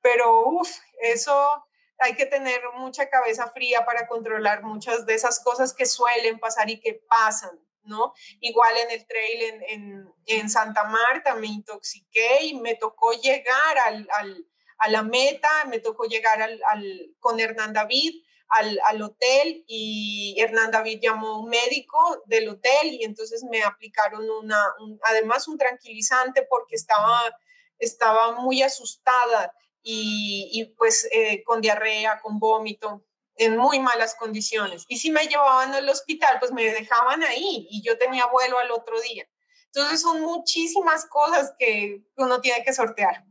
Pero, 0.00 0.46
uff, 0.46 0.70
eso 1.02 1.66
hay 1.98 2.14
que 2.14 2.26
tener 2.26 2.60
mucha 2.76 3.08
cabeza 3.08 3.50
fría 3.50 3.84
para 3.84 4.06
controlar 4.08 4.62
muchas 4.62 5.04
de 5.06 5.14
esas 5.14 5.40
cosas 5.40 5.74
que 5.74 5.86
suelen 5.86 6.38
pasar 6.38 6.70
y 6.70 6.80
que 6.80 6.94
pasan, 7.08 7.58
¿no? 7.82 8.14
Igual 8.40 8.74
en 8.78 8.90
el 8.90 9.06
trail 9.06 9.42
en, 9.42 9.62
en, 9.68 10.14
en 10.26 10.50
Santa 10.50 10.84
Marta 10.84 11.34
me 11.34 11.46
intoxiqué 11.46 12.44
y 12.44 12.54
me 12.54 12.74
tocó 12.76 13.12
llegar 13.12 13.78
al, 13.84 14.08
al, 14.14 14.46
a 14.78 14.88
la 14.88 15.02
meta, 15.02 15.48
me 15.66 15.78
tocó 15.78 16.04
llegar 16.04 16.40
al, 16.40 17.14
con 17.18 17.38
Hernán 17.38 17.74
David 17.74 18.24
al, 18.50 18.80
al, 18.86 19.02
hotel 19.02 19.64
y 19.66 20.36
Hernán 20.38 20.70
David 20.70 21.00
llamó 21.00 21.28
a 21.28 21.38
un 21.40 21.48
médico 21.48 22.22
del 22.26 22.48
hotel 22.48 22.94
y 22.94 23.04
entonces 23.04 23.44
me 23.44 23.62
aplicaron 23.62 24.28
una, 24.28 24.62
un, 24.80 24.98
además 25.04 25.48
un 25.48 25.56
tranquilizante 25.56 26.46
porque 26.48 26.74
estaba, 26.74 27.36
estaba 27.78 28.32
muy 28.32 28.62
asustada 28.62 29.52
y, 29.82 30.50
y 30.52 30.64
pues 30.74 31.08
eh, 31.12 31.42
con 31.44 31.60
diarrea, 31.60 32.20
con 32.20 32.38
vómito. 32.38 33.04
en 33.36 33.56
muy 33.56 33.78
malas 33.78 34.14
condiciones. 34.16 34.84
Y 34.88 34.98
si 34.98 35.10
me 35.10 35.26
llevaban 35.26 35.72
al 35.72 35.88
hospital, 35.88 36.38
pues 36.40 36.52
me 36.52 36.64
dejaban 36.64 37.22
ahí 37.22 37.68
y 37.70 37.82
yo 37.82 37.96
tenía 37.96 38.26
vuelo 38.26 38.58
al 38.58 38.70
otro 38.70 39.00
día. 39.00 39.26
Entonces 39.66 40.02
son 40.02 40.20
muchísimas 40.20 41.06
cosas 41.06 41.54
que 41.58 42.02
uno 42.16 42.40
tiene 42.40 42.64
que 42.64 42.72
sortear, 42.72 43.24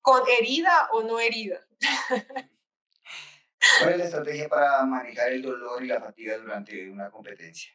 con 0.00 0.22
herida 0.38 0.88
o 0.92 1.02
no 1.02 1.18
herida. 1.18 1.60
¿Cuál 3.78 3.92
es 3.92 3.98
la 3.98 4.04
estrategia 4.04 4.48
para 4.48 4.84
manejar 4.84 5.32
el 5.32 5.42
dolor 5.42 5.82
y 5.82 5.88
la 5.88 6.00
fatiga 6.00 6.36
durante 6.38 6.90
una 6.90 7.10
competencia? 7.10 7.72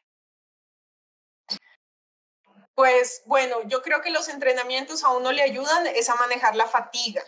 Pues 2.76 3.22
bueno, 3.26 3.58
yo 3.68 3.82
creo 3.82 4.02
que 4.02 4.10
los 4.10 4.30
entrenamientos 4.30 5.04
a 5.04 5.10
uno 5.10 5.32
le 5.32 5.44
ayudan 5.44 5.86
es 5.88 6.10
a 6.10 6.16
manejar 6.16 6.56
la 6.56 6.68
fatiga, 6.68 7.24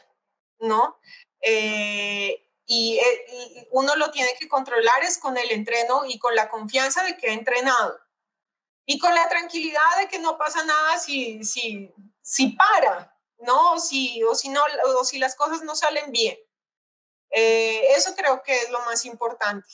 ¿no? 0.59 0.99
Eh, 1.41 2.49
y, 2.65 2.97
eh, 2.97 3.67
uno 3.71 3.95
lo 3.95 4.09
tiene 4.09 4.33
que 4.39 4.47
controlar 4.47 5.03
es 5.03 5.19
con 5.19 5.37
el 5.37 5.51
entreno 5.51 6.03
y 6.05 6.17
con 6.17 6.33
la 6.33 6.49
confianza 6.49 7.03
de 7.03 7.15
que 7.17 7.29
ha 7.29 7.33
entrenado. 7.33 7.99
Y 8.87 8.97
con 8.97 9.13
la 9.13 9.29
tranquilidad 9.29 9.97
de 9.99 10.07
que 10.07 10.19
no 10.19 10.37
pasa 10.37 10.63
nada 10.63 10.97
si, 10.97 11.43
si, 11.43 11.93
si 12.21 12.49
para, 12.49 13.15
¿no? 13.39 13.79
Si, 13.79 14.23
o, 14.23 14.33
si 14.33 14.49
no 14.49 14.63
o 14.85 15.03
si 15.03 15.19
las 15.19 15.35
cosas 15.35 15.61
no 15.63 15.75
salen 15.75 16.11
bien. 16.11 16.37
Eh, 17.37 17.93
eso 17.97 18.15
creo 18.15 18.41
que 18.41 18.55
es 18.55 18.69
lo 18.69 18.79
más 18.85 19.03
importante, 19.03 19.67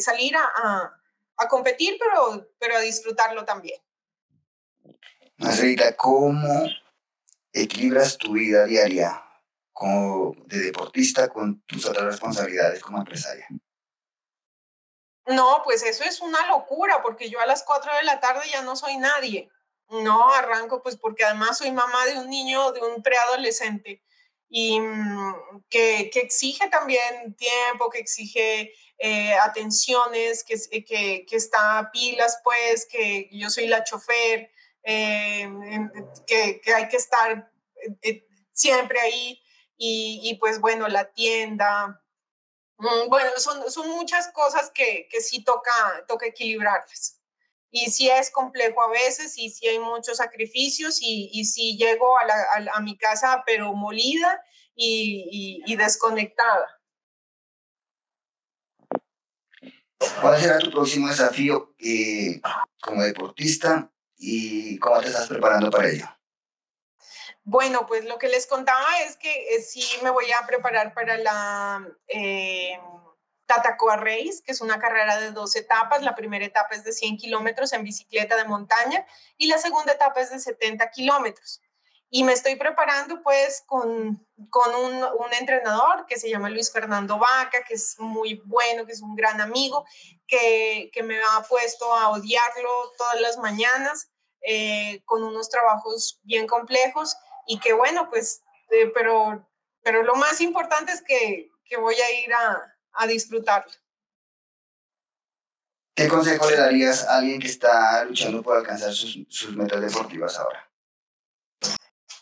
salir 0.00 0.36
a, 0.36 0.44
a, 0.44 1.00
a, 1.38 1.48
competir, 1.48 1.96
pero, 1.98 2.46
pero 2.58 2.76
a 2.76 2.80
disfrutarlo 2.80 3.46
también. 3.46 3.80
Marcelita, 5.38 5.96
¿cómo 5.96 6.68
equilibras 7.50 8.18
tu 8.18 8.32
vida 8.32 8.66
diaria 8.66 9.24
como 9.72 10.34
de 10.46 10.58
deportista 10.58 11.28
con 11.28 11.62
tus 11.62 11.86
otras 11.86 12.04
responsabilidades 12.04 12.82
como 12.82 12.98
empresaria? 12.98 13.48
No, 15.26 15.62
pues 15.64 15.82
eso 15.82 16.04
es 16.04 16.20
una 16.20 16.46
locura, 16.48 17.00
porque 17.02 17.30
yo 17.30 17.40
a 17.40 17.46
las 17.46 17.62
4 17.62 17.94
de 17.96 18.02
la 18.02 18.20
tarde 18.20 18.42
ya 18.52 18.60
no 18.62 18.76
soy 18.76 18.98
nadie. 18.98 19.50
No, 19.88 20.30
arranco 20.30 20.82
pues 20.82 20.96
porque 20.96 21.24
además 21.24 21.58
soy 21.58 21.70
mamá 21.70 22.04
de 22.06 22.18
un 22.18 22.28
niño, 22.28 22.72
de 22.72 22.80
un 22.80 23.02
preadolescente, 23.02 24.02
y 24.54 24.78
mm, 24.78 25.64
que, 25.70 26.10
que 26.12 26.20
exige 26.20 26.68
también 26.68 27.34
tiempo, 27.36 27.88
que 27.88 28.00
exige 28.00 28.74
eh, 28.98 29.32
atenciones, 29.32 30.44
que, 30.44 30.56
que, 30.84 31.24
que 31.26 31.36
está 31.36 31.78
a 31.78 31.90
pilas, 31.90 32.38
pues, 32.44 32.84
que 32.84 33.30
yo 33.32 33.48
soy 33.48 33.66
la 33.66 33.82
chofer, 33.82 34.50
eh, 34.82 35.48
que, 36.26 36.60
hay 36.70 36.86
que 36.88 36.98
estar 36.98 37.50
eh, 38.02 38.26
siempre 38.52 39.00
ahí 39.00 39.42
y, 39.78 40.20
y, 40.22 40.34
pues 40.34 40.60
bueno, 40.60 40.86
la 40.86 41.10
tienda. 41.10 42.02
Mm, 42.76 43.08
bueno, 43.08 43.30
son, 43.38 43.70
son 43.70 43.88
muchas 43.88 44.28
cosas 44.32 44.70
que 44.70 45.08
sí 45.22 45.42
toca, 45.44 46.04
toca 46.06 46.26
equilibrarlas. 46.26 47.21
Y 47.74 47.90
sí 47.90 48.08
es 48.08 48.30
complejo 48.30 48.82
a 48.82 48.90
veces 48.90 49.36
y 49.38 49.48
sí 49.50 49.66
hay 49.66 49.78
muchos 49.78 50.18
sacrificios 50.18 51.00
y, 51.00 51.30
y 51.32 51.46
sí 51.46 51.76
llego 51.78 52.18
a, 52.18 52.24
la, 52.26 52.34
a, 52.34 52.76
a 52.76 52.80
mi 52.80 52.96
casa 52.98 53.42
pero 53.46 53.72
molida 53.72 54.44
y, 54.76 55.62
y, 55.66 55.72
y 55.72 55.76
desconectada. 55.76 56.80
¿Cuál 60.20 60.40
será 60.40 60.58
tu 60.58 60.70
próximo 60.70 61.08
desafío 61.08 61.74
eh, 61.78 62.40
como 62.82 63.02
deportista 63.02 63.90
y 64.16 64.78
cómo 64.78 65.00
te 65.00 65.08
estás 65.08 65.28
preparando 65.28 65.70
para 65.70 65.88
ello? 65.88 66.06
Bueno, 67.44 67.86
pues 67.86 68.04
lo 68.04 68.18
que 68.18 68.28
les 68.28 68.46
contaba 68.46 68.86
es 69.06 69.16
que 69.16 69.30
eh, 69.54 69.62
sí 69.62 69.82
me 70.02 70.10
voy 70.10 70.30
a 70.30 70.46
preparar 70.46 70.94
para 70.94 71.16
la 71.18 71.88
eh, 72.06 72.78
Tatacoa 73.54 73.96
Race, 73.96 74.42
que 74.44 74.52
es 74.52 74.62
una 74.62 74.78
carrera 74.78 75.20
de 75.20 75.30
dos 75.30 75.54
etapas. 75.56 76.02
La 76.02 76.14
primera 76.14 76.44
etapa 76.44 76.74
es 76.74 76.84
de 76.84 76.92
100 76.92 77.18
kilómetros 77.18 77.72
en 77.74 77.84
bicicleta 77.84 78.36
de 78.36 78.44
montaña 78.44 79.06
y 79.36 79.48
la 79.48 79.58
segunda 79.58 79.92
etapa 79.92 80.20
es 80.20 80.30
de 80.30 80.38
70 80.38 80.90
kilómetros. 80.90 81.60
Y 82.08 82.24
me 82.24 82.32
estoy 82.32 82.56
preparando 82.56 83.22
pues 83.22 83.62
con, 83.66 84.26
con 84.50 84.74
un, 84.74 84.94
un, 85.02 85.34
entrenador 85.38 86.06
que 86.06 86.18
se 86.18 86.28
llama 86.30 86.50
Luis 86.50 86.70
Fernando 86.70 87.18
Vaca, 87.18 87.62
que 87.66 87.74
es 87.74 87.98
muy 87.98 88.42
bueno, 88.44 88.84
que 88.86 88.92
es 88.92 89.00
un 89.00 89.16
gran 89.16 89.40
amigo, 89.40 89.84
que, 90.26 90.90
que 90.92 91.02
me 91.02 91.18
ha 91.18 91.42
puesto 91.48 91.94
a 91.94 92.10
odiarlo 92.10 92.92
todas 92.98 93.20
las 93.20 93.38
mañanas 93.38 94.10
eh, 94.42 95.02
con 95.04 95.22
unos 95.24 95.48
trabajos 95.48 96.20
bien 96.22 96.46
complejos 96.46 97.16
y 97.46 97.58
que 97.60 97.72
bueno, 97.72 98.08
pues, 98.10 98.42
eh, 98.70 98.90
pero, 98.94 99.46
pero 99.82 100.02
lo 100.02 100.14
más 100.14 100.40
importante 100.40 100.92
es 100.92 101.02
que, 101.02 101.50
que 101.64 101.76
voy 101.78 101.94
a 101.94 102.20
ir 102.20 102.32
a, 102.34 102.71
a 102.94 103.06
disfrutarlo. 103.06 103.72
¿Qué 105.94 106.08
consejo 106.08 106.48
le 106.48 106.56
darías 106.56 107.06
a 107.06 107.18
alguien 107.18 107.38
que 107.38 107.48
está 107.48 108.04
luchando 108.04 108.42
por 108.42 108.56
alcanzar 108.56 108.92
sus, 108.92 109.18
sus 109.28 109.54
metas 109.54 109.80
deportivas 109.80 110.38
ahora? 110.38 110.70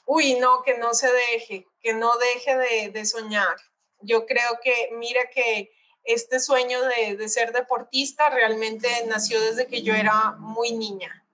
Uy, 0.06 0.35
no, 0.35 0.62
que 0.62 0.76
no 0.76 0.92
se 0.92 1.09
deje, 1.12 1.68
que 1.80 1.94
no 1.94 2.16
deje 2.18 2.56
de, 2.56 2.90
de 2.90 3.06
soñar. 3.06 3.56
Yo 4.00 4.26
creo 4.26 4.59
que, 4.62 4.90
mira 4.96 5.20
que 5.33 5.72
este 6.02 6.40
sueño 6.40 6.80
de, 6.83 7.16
de, 7.16 7.28
ser 7.28 7.52
deportista 7.52 8.28
realmente 8.28 8.88
nació 9.06 9.40
desde 9.40 9.68
que 9.68 9.83
yo 9.83 9.94
era 9.94 10.33
muy 10.33 10.72
niña 10.72 11.24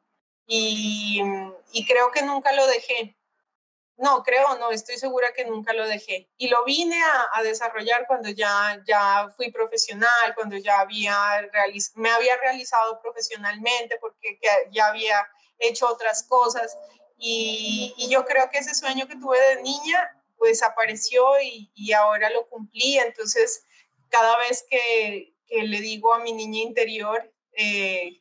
y, 0.46 1.22
y 1.72 1.87
creo 1.87 2.11
que 2.11 2.22
nunca 2.22 2.53
lo 2.53 2.66
dejé. 2.66 3.15
No, 3.98 4.22
creo, 4.22 4.59
no, 4.59 4.70
estoy 4.72 4.98
segura 4.98 5.32
que 5.32 5.46
nunca 5.46 5.72
lo 5.72 5.87
dejé. 5.88 6.28
Y 6.37 6.48
lo 6.48 6.64
vine 6.64 7.02
a, 7.02 7.30
a 7.32 7.42
desarrollar 7.42 8.06
cuando 8.06 8.28
ya, 8.28 8.82
ya 8.87 9.28
fui 9.37 9.50
profesional, 9.50 10.35
cuando 10.35 10.56
ya 10.59 10.80
había 10.80 11.16
me 11.94 12.11
había 12.11 12.37
realizado 12.37 13.00
profesionalmente, 13.00 13.96
porque 13.98 14.38
ya 14.70 14.88
había 14.88 15.26
hecho 15.59 15.88
otras 15.88 16.22
cosas. 16.24 16.76
Y, 17.18 17.94
y, 17.96 18.11
yo 18.11 18.26
creo 18.26 18.50
que 18.50 18.59
ese 18.59 18.74
sueño 18.74 19.09
que 19.09 19.16
tuve 19.16 19.40
de 19.54 19.62
niña, 19.62 20.22
pues 20.37 20.62
apareció 20.62 21.40
y, 21.40 21.70
y 21.74 21.92
ahora 21.92 22.28
lo 22.28 22.46
cumplí. 22.48 22.98
Entonces, 22.98 23.64
cada 24.11 24.37
vez 24.38 24.66
que, 24.68 25.35
que, 25.46 25.62
le 25.62 25.80
digo 25.80 26.12
a 26.12 26.20
mi 26.20 26.32
niña 26.32 26.61
interior 26.61 27.32
eh, 27.52 28.20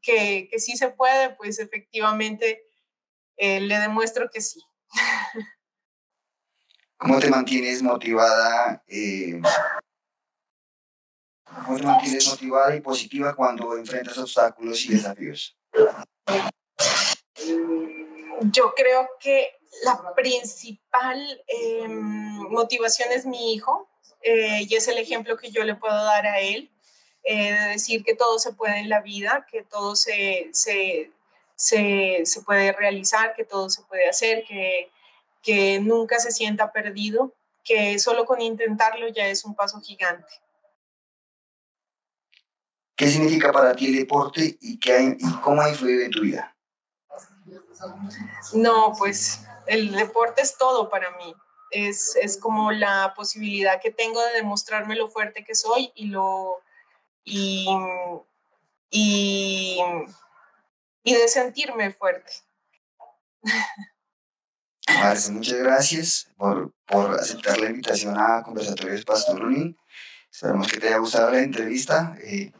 que, 0.00 0.48
que, 0.50 0.58
sí 0.58 0.78
se 0.78 0.88
puede, 0.88 1.30
pues 1.36 1.58
efectivamente 1.58 2.64
eh, 3.36 3.60
le 3.60 3.78
demuestro 3.78 4.30
que 4.30 4.40
sí. 4.40 4.62
¿Cómo 6.96 7.18
te 7.18 7.28
mantienes 7.28 7.82
motivada? 7.82 8.82
Eh, 8.86 9.40
¿Cómo 11.44 11.76
te 11.76 11.82
mantienes 11.82 12.26
motivada 12.28 12.74
y 12.74 12.80
positiva 12.80 13.34
cuando 13.34 13.76
enfrentas 13.76 14.18
obstáculos 14.18 14.84
y 14.86 14.94
desafíos? 14.94 15.56
Yo 18.52 18.74
creo 18.74 19.08
que 19.20 19.58
la 19.82 20.14
principal 20.14 21.42
eh, 21.46 21.88
motivación 21.88 23.10
es 23.12 23.26
mi 23.26 23.54
hijo 23.54 23.88
eh, 24.22 24.66
y 24.68 24.74
es 24.74 24.88
el 24.88 24.98
ejemplo 24.98 25.36
que 25.36 25.50
yo 25.50 25.64
le 25.64 25.74
puedo 25.74 25.94
dar 25.94 26.26
a 26.26 26.40
él, 26.40 26.70
eh, 27.24 27.52
de 27.52 27.68
decir 27.68 28.04
que 28.04 28.14
todo 28.14 28.38
se 28.38 28.52
puede 28.52 28.78
en 28.78 28.88
la 28.88 29.00
vida, 29.00 29.46
que 29.50 29.62
todo 29.62 29.96
se, 29.96 30.48
se, 30.52 31.10
se, 31.56 32.22
se 32.24 32.42
puede 32.42 32.72
realizar, 32.72 33.34
que 33.34 33.44
todo 33.44 33.70
se 33.70 33.82
puede 33.82 34.08
hacer, 34.08 34.44
que, 34.44 34.90
que 35.42 35.78
nunca 35.80 36.18
se 36.18 36.32
sienta 36.32 36.72
perdido, 36.72 37.34
que 37.62 37.98
solo 37.98 38.24
con 38.24 38.40
intentarlo 38.40 39.08
ya 39.08 39.26
es 39.26 39.44
un 39.44 39.54
paso 39.54 39.80
gigante. 39.80 40.32
¿Qué 42.96 43.08
significa 43.08 43.50
para 43.50 43.74
ti 43.74 43.86
el 43.86 43.96
deporte 43.96 44.56
y, 44.60 44.78
qué, 44.78 45.16
y 45.18 45.32
cómo 45.40 45.62
ha 45.62 45.68
influido 45.68 46.02
en 46.02 46.10
tu 46.10 46.20
vida? 46.20 46.54
No, 48.52 48.94
pues 48.96 49.40
el 49.66 49.92
deporte 49.92 50.42
es 50.42 50.56
todo 50.56 50.88
para 50.88 51.10
mí. 51.16 51.34
Es, 51.70 52.14
es, 52.14 52.36
como 52.36 52.70
la 52.70 53.14
posibilidad 53.16 53.80
que 53.80 53.90
tengo 53.90 54.22
de 54.22 54.34
demostrarme 54.34 54.94
lo 54.94 55.08
fuerte 55.08 55.44
que 55.44 55.56
soy 55.56 55.90
y 55.96 56.06
lo 56.06 56.60
y, 57.24 57.66
y, 58.90 59.80
y 61.04 61.14
de 61.14 61.28
sentirme 61.28 61.92
fuerte. 61.92 62.32
Marce, 64.88 65.32
muchas 65.32 65.58
gracias 65.58 66.28
por, 66.36 66.72
por 66.86 67.14
aceptar 67.14 67.58
la 67.58 67.70
invitación 67.70 68.18
a 68.18 68.42
Conversatorios 68.42 69.04
Pastor 69.04 69.38
Running. 69.38 69.76
Esperamos 70.30 70.66
que 70.66 70.80
te 70.80 70.88
haya 70.88 70.98
gustado 70.98 71.30
la 71.30 71.40
entrevista. 71.40 72.16
Eh, 72.22 72.50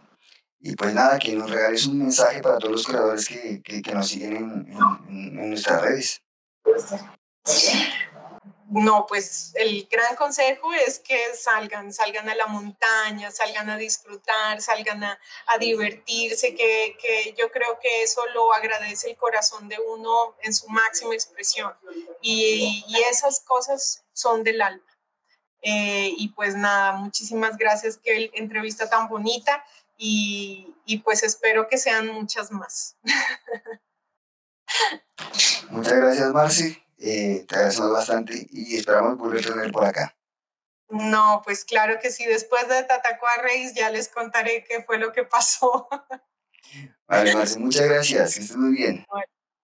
y 0.60 0.76
pues 0.76 0.94
nada, 0.94 1.18
que 1.18 1.34
nos 1.34 1.50
regales 1.50 1.86
un 1.86 1.98
mensaje 1.98 2.40
para 2.40 2.58
todos 2.58 2.72
los 2.72 2.86
creadores 2.86 3.28
que, 3.28 3.60
que, 3.62 3.82
que 3.82 3.94
nos 3.94 4.08
siguen 4.08 4.36
en, 4.36 4.72
en, 5.08 5.38
en, 5.38 5.50
nuestras 5.50 5.82
redes. 5.82 6.22
No, 8.70 9.06
pues 9.06 9.52
el 9.56 9.86
gran 9.90 10.16
consejo 10.16 10.72
es 10.72 10.98
que 10.98 11.18
salgan, 11.34 11.92
salgan 11.92 12.28
a 12.28 12.34
la 12.34 12.46
montaña, 12.46 13.30
salgan 13.30 13.68
a 13.68 13.76
disfrutar, 13.76 14.60
salgan 14.62 15.04
a, 15.04 15.18
a 15.46 15.58
divertirse, 15.58 16.54
que, 16.54 16.96
que, 17.00 17.34
yo 17.38 17.50
creo 17.50 17.78
que 17.80 18.02
eso 18.02 18.22
lo 18.34 18.52
agradece 18.54 19.10
el 19.10 19.16
corazón 19.16 19.68
de 19.68 19.76
uno 19.78 20.34
en 20.42 20.54
su 20.54 20.68
máxima 20.68 21.14
expresión. 21.14 21.72
Y, 22.22 22.84
y 22.88 22.96
esas 23.10 23.40
cosas 23.40 24.02
son 24.12 24.42
del 24.44 24.62
alma. 24.62 24.82
Eh, 25.60 26.12
y 26.16 26.28
pues 26.28 26.54
nada, 26.54 26.92
muchísimas 26.92 27.56
gracias, 27.56 27.96
que 27.96 28.30
entrevista 28.34 28.88
tan 28.88 29.08
bonita 29.08 29.64
y, 29.96 30.74
y 30.84 30.98
pues 30.98 31.22
espero 31.22 31.68
que 31.68 31.78
sean 31.78 32.08
muchas 32.08 32.50
más. 32.50 32.96
Muchas 35.70 35.94
gracias, 35.94 36.32
Marci. 36.32 36.83
Eh, 37.06 37.44
te 37.46 37.54
agradecemos 37.54 37.92
bastante 37.92 38.46
y 38.50 38.76
esperamos 38.76 39.18
volver 39.18 39.44
a 39.44 39.52
tener 39.52 39.70
por 39.70 39.84
acá. 39.84 40.16
No, 40.88 41.42
pues 41.44 41.62
claro 41.66 41.98
que 42.00 42.10
sí. 42.10 42.24
Después 42.24 42.66
de 42.66 42.82
Tatacoa 42.84 43.36
Reis 43.42 43.74
ya 43.74 43.90
les 43.90 44.08
contaré 44.08 44.64
qué 44.64 44.82
fue 44.82 44.96
lo 44.98 45.12
que 45.12 45.24
pasó. 45.24 45.86
Vale, 47.06 47.34
muchas 47.58 47.88
gracias. 47.88 48.34
Que 48.34 48.40
estés 48.40 48.56
muy 48.56 48.74
bien. 48.74 49.04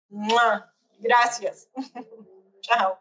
Bueno, 0.08 0.66
gracias. 0.98 1.68
Chao. 2.62 3.00